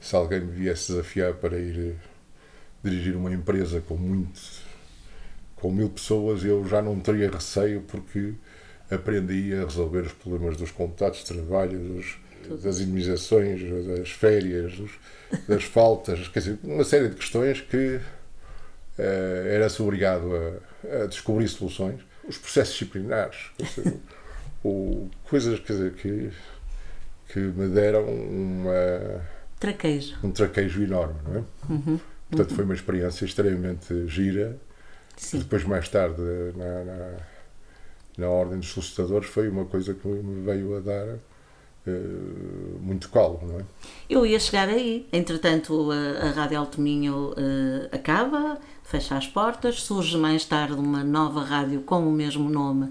[0.00, 1.94] se alguém me viesse desafiar para ir eh,
[2.82, 4.40] dirigir uma empresa com muito
[5.56, 8.34] com mil pessoas, eu já não teria receio porque
[8.90, 12.18] aprendi a resolver os problemas dos contratos de trabalho, dos,
[12.62, 14.92] das indemnizações, das férias, dos,
[15.48, 21.48] das faltas, quer dizer, uma série de questões que uh, era-se obrigado a, a, descobrir
[21.48, 22.00] soluções.
[22.26, 23.94] Os processos disciplinares, dizer,
[24.62, 26.30] ou coisas quer dizer, que,
[27.28, 29.22] que me deram uma
[29.64, 30.16] traquejo.
[30.22, 31.44] Um traquejo enorme, não é?
[31.70, 32.56] Uhum, Portanto, uhum.
[32.56, 34.58] foi uma experiência extremamente gira.
[35.16, 35.38] Sim.
[35.38, 36.20] Depois, mais tarde,
[36.56, 37.16] na, na,
[38.18, 41.18] na, Ordem dos Solicitadores, foi uma coisa que me veio a dar
[42.80, 43.64] muito calo, não é?
[44.08, 45.06] Eu ia chegar aí.
[45.12, 51.04] Entretanto, a, a Rádio Alto Minho uh, acaba, fecha as portas, surge mais tarde uma
[51.04, 52.90] nova rádio com o mesmo nome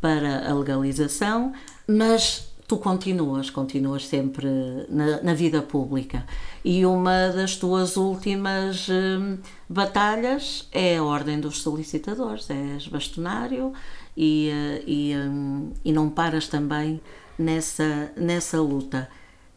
[0.00, 1.52] para a legalização,
[1.86, 4.46] mas tu continuas, continuas sempre
[4.88, 6.24] na, na vida pública.
[6.64, 9.38] E uma das tuas últimas hum,
[9.68, 13.72] batalhas é a Ordem dos Solicitadores, és bastonário
[14.16, 17.00] e, eh, e, hum, e não paras também
[17.40, 19.08] nessa, nessa luta.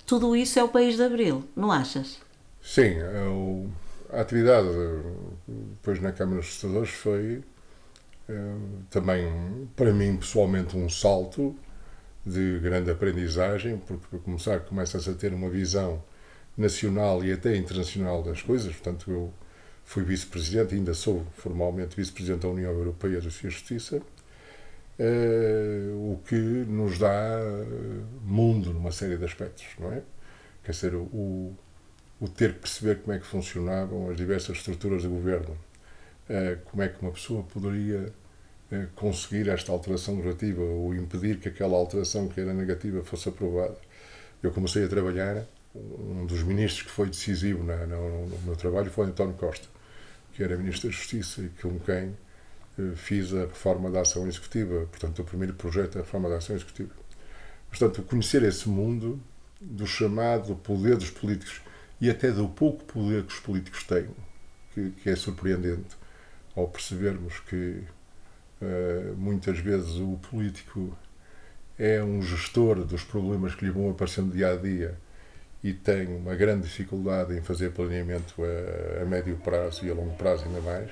[0.05, 2.19] Tudo isso é o país de Abril, não achas?
[2.61, 3.69] Sim, eu,
[4.09, 4.69] a atividade
[5.47, 7.43] depois na Câmara dos Solicitadores foi
[8.29, 8.55] eh,
[8.89, 11.55] também, para mim pessoalmente, um salto
[12.25, 16.01] de grande aprendizagem, porque para começar começas a ter uma visão
[16.57, 19.33] nacional e até internacional das coisas, portanto eu
[19.83, 24.01] fui vice-presidente, ainda sou formalmente vice-presidente da União Europeia da Justiça,
[24.99, 30.01] o que nos dá eh, mundo numa série de aspectos, não é?
[30.63, 31.55] Quer dizer, o,
[32.21, 35.57] o ter que perceber como é que funcionavam as diversas estruturas de governo,
[36.29, 38.13] uh, como é que uma pessoa poderia
[38.95, 43.77] conseguir esta alteração normativa ou impedir que aquela alteração que era negativa fosse aprovada.
[44.41, 49.07] Eu comecei a trabalhar, um dos ministros que foi decisivo no, no meu trabalho foi
[49.07, 49.67] António Costa,
[50.33, 52.13] que era Ministro da Justiça e com quem eh,
[52.95, 56.91] fiz a reforma da ação executiva, portanto, o primeiro projeto da reforma da ação executiva.
[57.69, 59.19] Portanto, conhecer esse mundo
[59.59, 61.61] do chamado poder dos políticos
[62.01, 64.09] e até do pouco poder que os políticos têm,
[64.73, 65.95] que, que é surpreendente
[66.55, 67.83] ao percebermos que
[68.61, 70.95] eh, muitas vezes o político
[71.77, 74.97] é um gestor dos problemas que lhe vão aparecendo dia a dia
[75.63, 80.15] e tem uma grande dificuldade em fazer planeamento a, a médio prazo e a longo
[80.15, 80.91] prazo ainda mais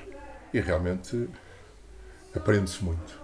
[0.54, 1.30] e realmente
[2.36, 3.22] aprende-se muito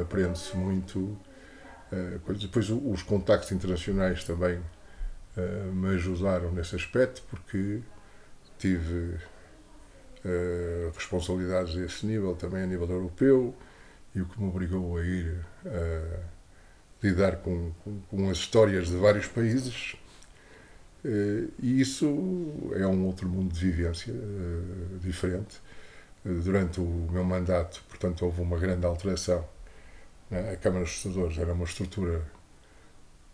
[0.00, 4.58] aprende-se muito uh, depois os contactos internacionais também
[5.36, 7.80] uh, me ajudaram nesse aspecto, porque
[8.58, 9.16] tive
[10.24, 13.54] uh, responsabilidades desse nível, também a nível europeu,
[14.14, 16.20] e o que me obrigou a ir a
[17.02, 17.72] lidar com,
[18.10, 19.96] com, as histórias de vários países.
[21.02, 22.06] E isso
[22.74, 24.12] é um outro mundo de vivência
[25.00, 25.62] diferente.
[26.24, 29.44] Durante o meu mandato, portanto, houve uma grande alteração.
[30.30, 32.24] A Câmara dos Estudadores era uma estrutura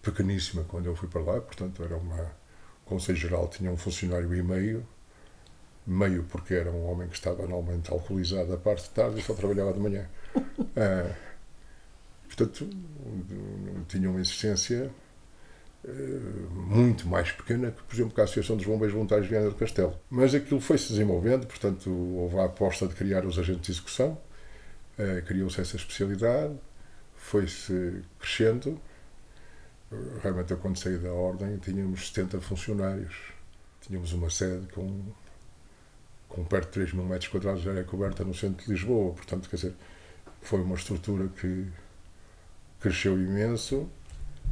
[0.03, 2.33] pequeníssima quando eu fui para lá, portanto, era uma.
[2.87, 4.87] O Conselho Geral tinha um funcionário e meio,
[5.87, 9.35] meio porque era um homem que estava normalmente alcoolizado a parte de tarde e só
[9.35, 10.09] trabalhava de manhã.
[10.81, 11.13] Ah,
[12.27, 12.69] portanto,
[13.89, 14.93] tinha uma existência
[16.53, 19.57] muito mais pequena que, por exemplo, que a Associação dos Bombeiros Voluntários de Viana do
[19.57, 19.99] Castelo.
[20.11, 24.19] Mas aquilo foi-se desenvolvendo, portanto, houve a aposta de criar os agentes de execução,
[24.99, 26.55] ah, criou-se essa especialidade,
[27.17, 28.81] foi-se crescendo.
[30.23, 33.15] Realmente, eu, quando saí da Ordem, tínhamos 70 funcionários.
[33.81, 35.03] Tínhamos uma sede com
[36.29, 39.15] com perto de 3 mil metros quadrados de área coberta no centro de Lisboa.
[39.15, 39.75] Portanto, quer dizer,
[40.43, 41.67] foi uma estrutura que
[42.81, 43.89] cresceu imenso,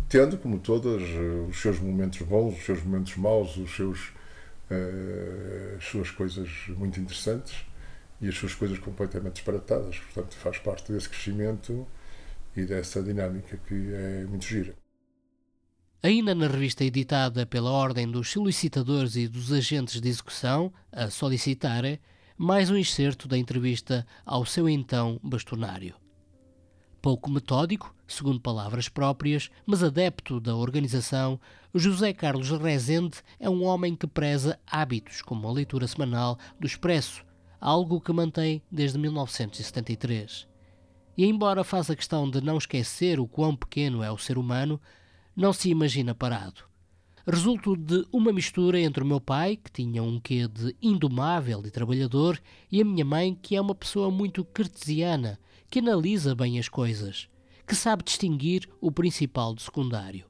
[0.08, 4.08] tendo, como todas, eh, os seus momentos bons, os seus momentos maus, os seus,
[4.70, 7.64] uh, as suas coisas muito interessantes
[8.20, 9.98] e as suas coisas completamente disparatadas.
[9.98, 11.86] Portanto, faz parte desse crescimento
[12.56, 14.74] e dessa dinâmica que é muito gira.
[16.02, 21.82] Ainda na revista editada pela Ordem dos Solicitadores e dos Agentes de Execução, a Solicitar,
[22.38, 26.05] mais um excerto da entrevista ao seu então bastonário.
[27.06, 31.38] Pouco metódico, segundo palavras próprias, mas adepto da organização,
[31.72, 37.24] José Carlos Rezende é um homem que preza hábitos como a leitura semanal do Expresso,
[37.60, 40.48] algo que mantém desde 1973.
[41.16, 44.80] E embora faça questão de não esquecer o quão pequeno é o ser humano,
[45.36, 46.64] não se imagina parado.
[47.24, 51.70] Resulto de uma mistura entre o meu pai, que tinha um quê de indomável e
[51.70, 55.38] trabalhador, e a minha mãe, que é uma pessoa muito cartesiana,
[55.70, 57.28] que analisa bem as coisas,
[57.66, 60.26] que sabe distinguir o principal do secundário.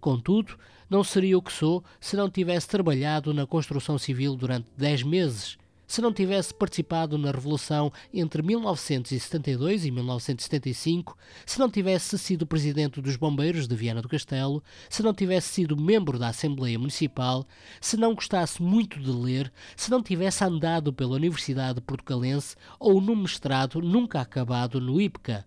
[0.00, 5.02] Contudo, não seria o que sou se não tivesse trabalhado na construção civil durante dez
[5.02, 5.58] meses
[5.88, 11.16] se não tivesse participado na Revolução entre 1972 e 1975,
[11.46, 15.80] se não tivesse sido presidente dos Bombeiros de Viana do Castelo, se não tivesse sido
[15.80, 17.46] membro da Assembleia Municipal,
[17.80, 23.16] se não gostasse muito de ler, se não tivesse andado pela Universidade Portugalense ou num
[23.16, 25.46] mestrado nunca acabado no IPCA,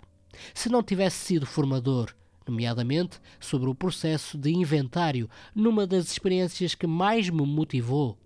[0.56, 2.16] se não tivesse sido formador,
[2.48, 8.18] nomeadamente sobre o processo de inventário, numa das experiências que mais me motivou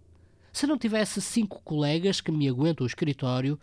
[0.55, 3.59] se não tivesse cinco colegas que me aguentam o escritório,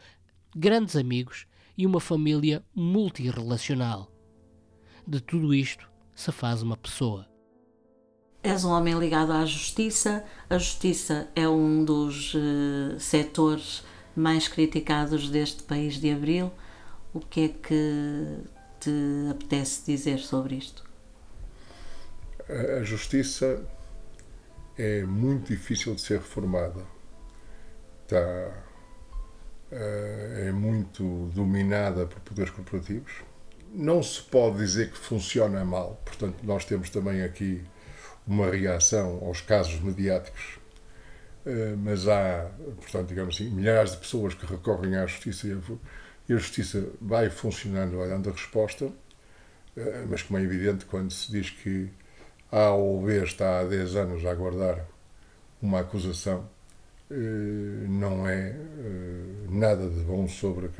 [0.55, 4.13] grandes amigos e uma família multirrelacional.
[5.07, 7.27] De tudo isto se faz uma pessoa.
[8.43, 10.23] És um homem ligado à justiça.
[10.51, 13.83] A justiça é um dos uh, setores
[14.15, 16.53] mais criticados deste país de Abril.
[17.15, 18.37] O que é que
[18.79, 20.85] te apetece dizer sobre isto?
[22.79, 23.67] A justiça
[24.83, 26.85] é muito difícil de ser reformada.
[28.03, 28.19] Está,
[29.71, 33.13] eh, é muito dominada por poderes corporativos.
[33.73, 37.63] Não se pode dizer que funciona mal, portanto, nós temos também aqui
[38.27, 40.59] uma reação aos casos mediáticos,
[41.47, 46.37] eh, mas há, portanto, digamos assim, milhares de pessoas que recorrem à justiça e a
[46.37, 48.91] justiça vai funcionando, vai dando a resposta,
[49.77, 51.89] eh, mas como é evidente, quando se diz que
[52.53, 54.87] a ou B está há 10 anos a aguardar
[55.61, 56.47] uma acusação,
[57.11, 57.15] eh,
[57.89, 60.71] não é eh, nada de bom sobre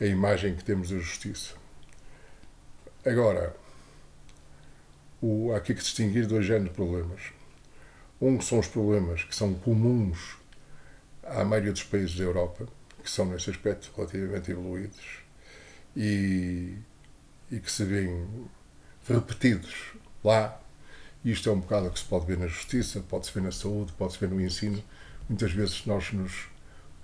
[0.00, 1.54] a imagem que temos da justiça.
[3.04, 3.54] Agora,
[5.52, 7.20] há aqui que distinguir dois géneros de problemas.
[8.20, 10.38] Um são os problemas que são comuns
[11.22, 12.66] à maioria dos países da Europa,
[13.02, 15.18] que são nesse aspecto relativamente evoluídos
[15.94, 16.78] e,
[17.50, 18.26] e que se vêem
[19.06, 19.96] repetidos
[20.26, 20.60] lá.
[21.24, 23.92] Isto é um bocado o que se pode ver na justiça, pode-se ver na saúde,
[23.96, 24.82] pode-se ver no ensino.
[25.28, 26.48] Muitas vezes nós nos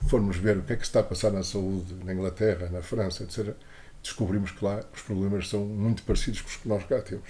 [0.09, 3.23] formos ver o que é que está a passar na saúde na Inglaterra, na França,
[3.25, 3.55] etc.,
[4.03, 7.29] descobrimos que lá os problemas são muito parecidos com os que nós cá temos.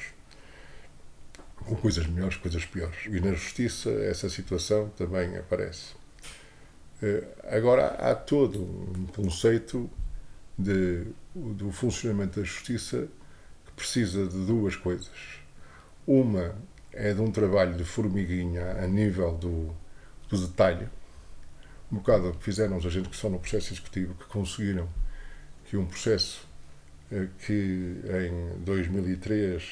[1.57, 3.07] Com coisas melhores, coisas piores.
[3.07, 5.95] E na justiça essa situação também aparece.
[7.03, 9.89] Eh, agora, há todo um conceito
[10.59, 13.07] de, do funcionamento da justiça
[13.67, 15.42] que precisa de duas coisas
[16.07, 16.55] uma
[16.93, 19.75] é de um trabalho de formiguinha a nível do,
[20.29, 20.89] do detalhe,
[21.91, 24.89] um bocado o que fizeram os agentes que estão no processo executivo, que conseguiram
[25.67, 26.47] que um processo
[27.11, 27.97] eh, que
[28.29, 29.63] em 2003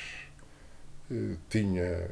[1.11, 2.09] eh, tinha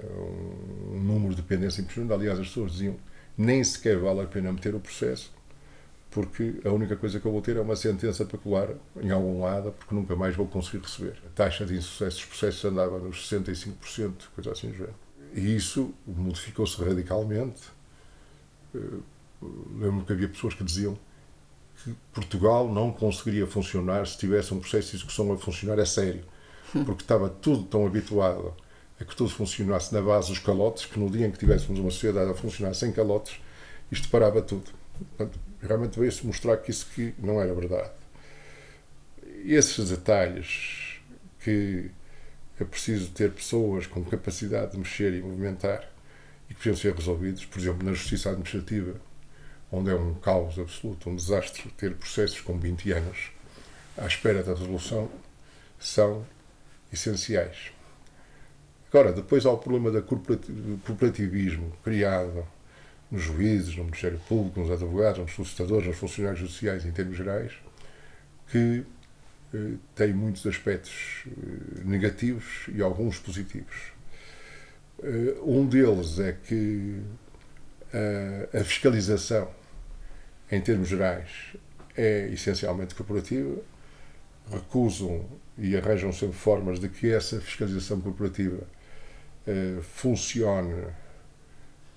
[0.92, 2.12] um número de dependência impressionante.
[2.12, 2.96] Aliás, as pessoas diziam
[3.36, 5.32] nem sequer vale a pena meter o processo,
[6.18, 9.70] porque a única coisa que eu vou ter é uma sentença peculiar em algum lado,
[9.70, 11.16] porque nunca mais vou conseguir receber.
[11.24, 14.88] A taxa de insucesso dos processos andava nos 65%, coisa assim do
[15.32, 17.62] E isso modificou-se radicalmente.
[18.74, 18.98] Eh,
[19.78, 20.98] lembro que havia pessoas que diziam
[21.84, 26.24] que Portugal não conseguiria funcionar se tivesse um processo de execução a funcionar a sério,
[26.84, 28.56] porque estava tudo tão habituado
[29.00, 31.92] a que tudo funcionasse na base dos calotes, que no dia em que tivéssemos uma
[31.92, 33.40] sociedade a funcionar sem calotes,
[33.92, 34.64] isto parava tudo.
[34.98, 37.90] Portanto, realmente veio-se mostrar que isso que não era verdade.
[39.44, 41.00] Esses detalhes
[41.40, 41.90] que
[42.60, 45.88] é preciso ter pessoas com capacidade de mexer e movimentar
[46.50, 49.00] e que precisam ser resolvidos, por exemplo, na justiça administrativa,
[49.70, 53.30] onde é um caos absoluto, um desastre ter processos com 20 anos
[53.96, 55.10] à espera da resolução,
[55.78, 56.26] são
[56.92, 57.70] essenciais.
[58.88, 62.46] Agora, depois há o problema do corporativismo criado
[63.10, 67.52] nos juízes, no Ministério Público, nos advogados, nos solicitadores, nos funcionários judiciais em termos gerais,
[68.50, 68.84] que
[69.54, 73.92] eh, tem muitos aspectos eh, negativos e alguns positivos.
[75.02, 77.00] Eh, um deles é que
[78.52, 79.50] a, a fiscalização,
[80.50, 81.56] em termos gerais,
[81.96, 83.60] é essencialmente corporativa.
[84.50, 85.26] Recusam
[85.58, 88.62] e arranjam sempre formas de que essa fiscalização corporativa
[89.46, 90.86] eh, funcione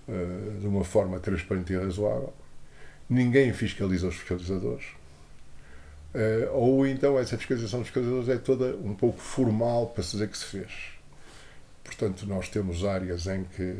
[0.07, 2.33] eh, de uma forma transparente e razoável.
[3.09, 4.85] Ninguém fiscaliza os fiscalizadores.
[6.13, 10.29] Eh, ou então essa fiscalização dos fiscalizadores é toda um pouco formal para se dizer
[10.29, 10.71] que se fez.
[11.83, 13.77] Portanto, nós temos áreas em que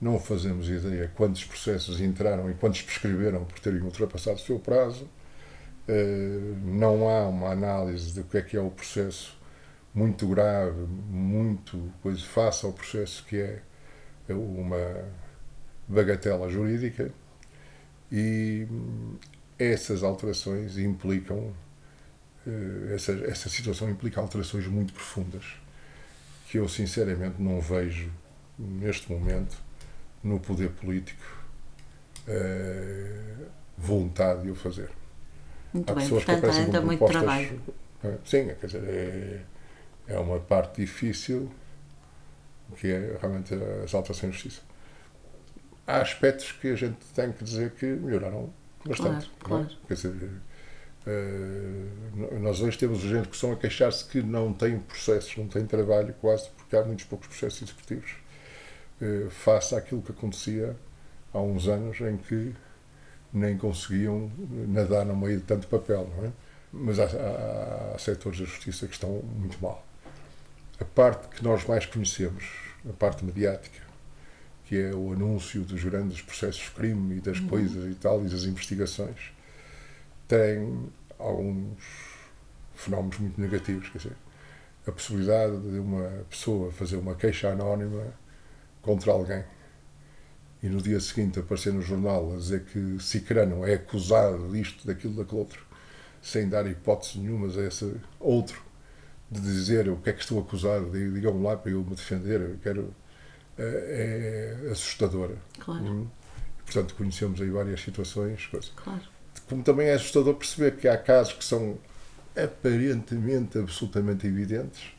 [0.00, 5.08] não fazemos ideia quantos processos entraram e quantos prescreveram por terem ultrapassado o seu prazo.
[6.64, 9.36] Não há uma análise do que é que é o processo
[9.94, 13.60] muito grave, muito coisa face ao processo que é
[14.28, 15.04] uma
[15.90, 17.12] bagatela jurídica
[18.10, 18.66] e
[19.58, 21.52] essas alterações implicam
[22.46, 25.44] eh, essa, essa situação implica alterações muito profundas
[26.48, 28.10] que eu sinceramente não vejo
[28.58, 29.56] neste momento
[30.22, 31.44] no poder político
[32.26, 34.90] eh, vontade de o fazer.
[35.72, 37.60] Muito Há bem, portanto ainda muito trabalho.
[38.24, 39.40] Sim, quer dizer, é,
[40.08, 41.50] é uma parte difícil,
[42.76, 44.69] que é realmente as alterações de justiça.
[45.90, 48.52] Há aspectos que a gente tem que dizer que melhoraram
[48.84, 49.30] bastante.
[49.40, 49.68] Claro, claro.
[49.88, 50.30] Quer dizer,
[51.06, 55.66] uh, nós hoje temos gente que estão a queixar-se que não tem processos, não tem
[55.66, 58.12] trabalho quase, porque há muitos poucos processos executivos,
[59.00, 60.76] uh, face àquilo que acontecia
[61.32, 62.54] há uns anos em que
[63.32, 64.30] nem conseguiam
[64.68, 66.32] nadar no meio de tanto papel, não é?
[66.72, 69.84] Mas há, há, há setores da justiça que estão muito mal
[70.80, 72.44] a parte que nós mais conhecemos,
[72.88, 73.80] a parte mediática,
[74.70, 77.48] que é o anúncio dos grandes processos de crime e das uhum.
[77.48, 79.32] coisas e tal, e das investigações,
[80.28, 81.76] tem alguns
[82.76, 83.88] fenómenos muito negativos.
[83.88, 84.16] Quer dizer,
[84.86, 88.14] a possibilidade de uma pessoa fazer uma queixa anónima
[88.80, 89.42] contra alguém
[90.62, 95.14] e no dia seguinte aparecer no jornal a dizer que Cicrano é acusado disto, daquilo,
[95.14, 95.66] daquele outro,
[96.22, 98.62] sem dar hipótese nenhuma a esse outro
[99.28, 102.58] de dizer o que é que estou acusado, digam-me lá para eu me defender, eu
[102.62, 102.94] quero,
[103.62, 105.36] é, é assustadora.
[105.58, 105.84] Claro.
[105.84, 106.08] Hum?
[106.64, 108.46] Portanto, conhecemos aí várias situações.
[108.46, 108.72] Coisas.
[108.76, 109.02] Claro.
[109.48, 111.78] Como também é assustador perceber que há casos que são
[112.36, 114.92] aparentemente absolutamente evidentes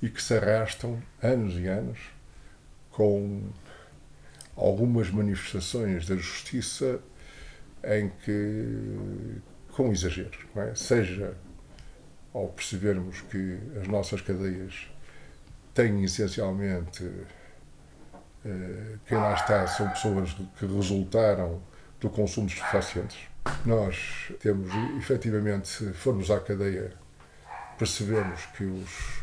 [0.00, 1.98] e que se arrastam anos e anos
[2.90, 3.42] com
[4.56, 7.00] algumas manifestações da justiça
[7.84, 9.40] em que
[9.72, 10.74] com exageros, é?
[10.74, 11.34] seja
[12.32, 14.88] ao percebermos que as nossas cadeias
[15.74, 17.10] têm essencialmente
[19.06, 21.62] quem lá está são pessoas que resultaram
[22.00, 23.18] do consumo de estupefacientes.
[23.64, 26.92] Nós temos, efetivamente, se formos à cadeia,
[27.78, 29.22] percebemos que os,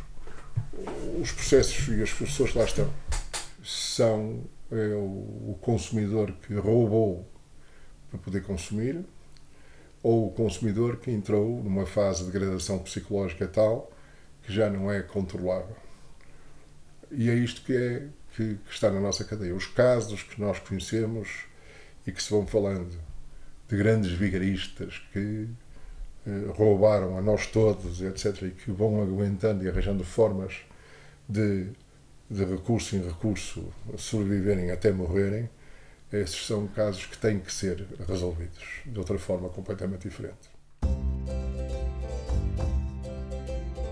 [1.22, 2.90] os processos e as pessoas que lá estão
[3.64, 7.30] são é, o consumidor que roubou
[8.10, 9.06] para poder consumir,
[10.02, 13.92] ou o consumidor que entrou numa fase de degradação psicológica tal
[14.44, 15.76] que já não é controlável.
[17.12, 18.08] E é isto que, é,
[18.40, 19.54] que, que está na nossa cadeia.
[19.54, 21.28] Os casos que nós conhecemos
[22.08, 22.98] e que se vão falando
[23.68, 25.50] de grandes vigaristas que
[26.26, 30.56] eh, roubaram a nós todos, etc., e que vão aguentando e arranjando formas
[31.28, 31.68] de,
[32.30, 35.50] de recurso em recurso sobreviverem até morrerem,
[36.12, 40.50] esses são casos que têm que ser resolvidos de outra forma completamente diferente.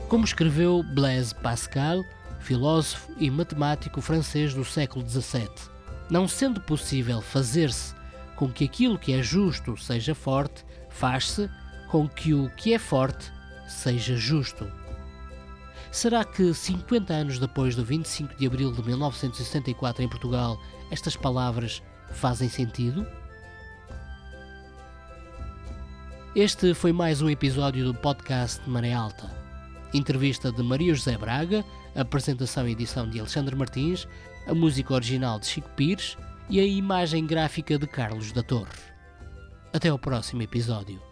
[0.07, 2.01] Como escreveu Blaise Pascal,
[2.47, 5.49] filósofo e matemático francês do século XVII.
[6.09, 7.93] Não sendo possível fazer-se
[8.37, 11.49] com que aquilo que é justo seja forte, faz-se
[11.91, 13.33] com que o que é forte
[13.67, 14.71] seja justo.
[15.91, 20.57] Será que 50 anos depois do 25 de abril de 1964 em Portugal,
[20.89, 23.05] estas palavras fazem sentido?
[26.33, 29.29] Este foi mais um episódio do podcast Maré Alta.
[29.93, 31.65] Entrevista de Maria José Braga,
[31.97, 34.07] apresentação e edição de Alexandre Martins,
[34.47, 36.17] a música original de Chico Pires
[36.49, 38.71] e a imagem gráfica de Carlos da Torre.
[39.73, 41.06] Até ao próximo episódio.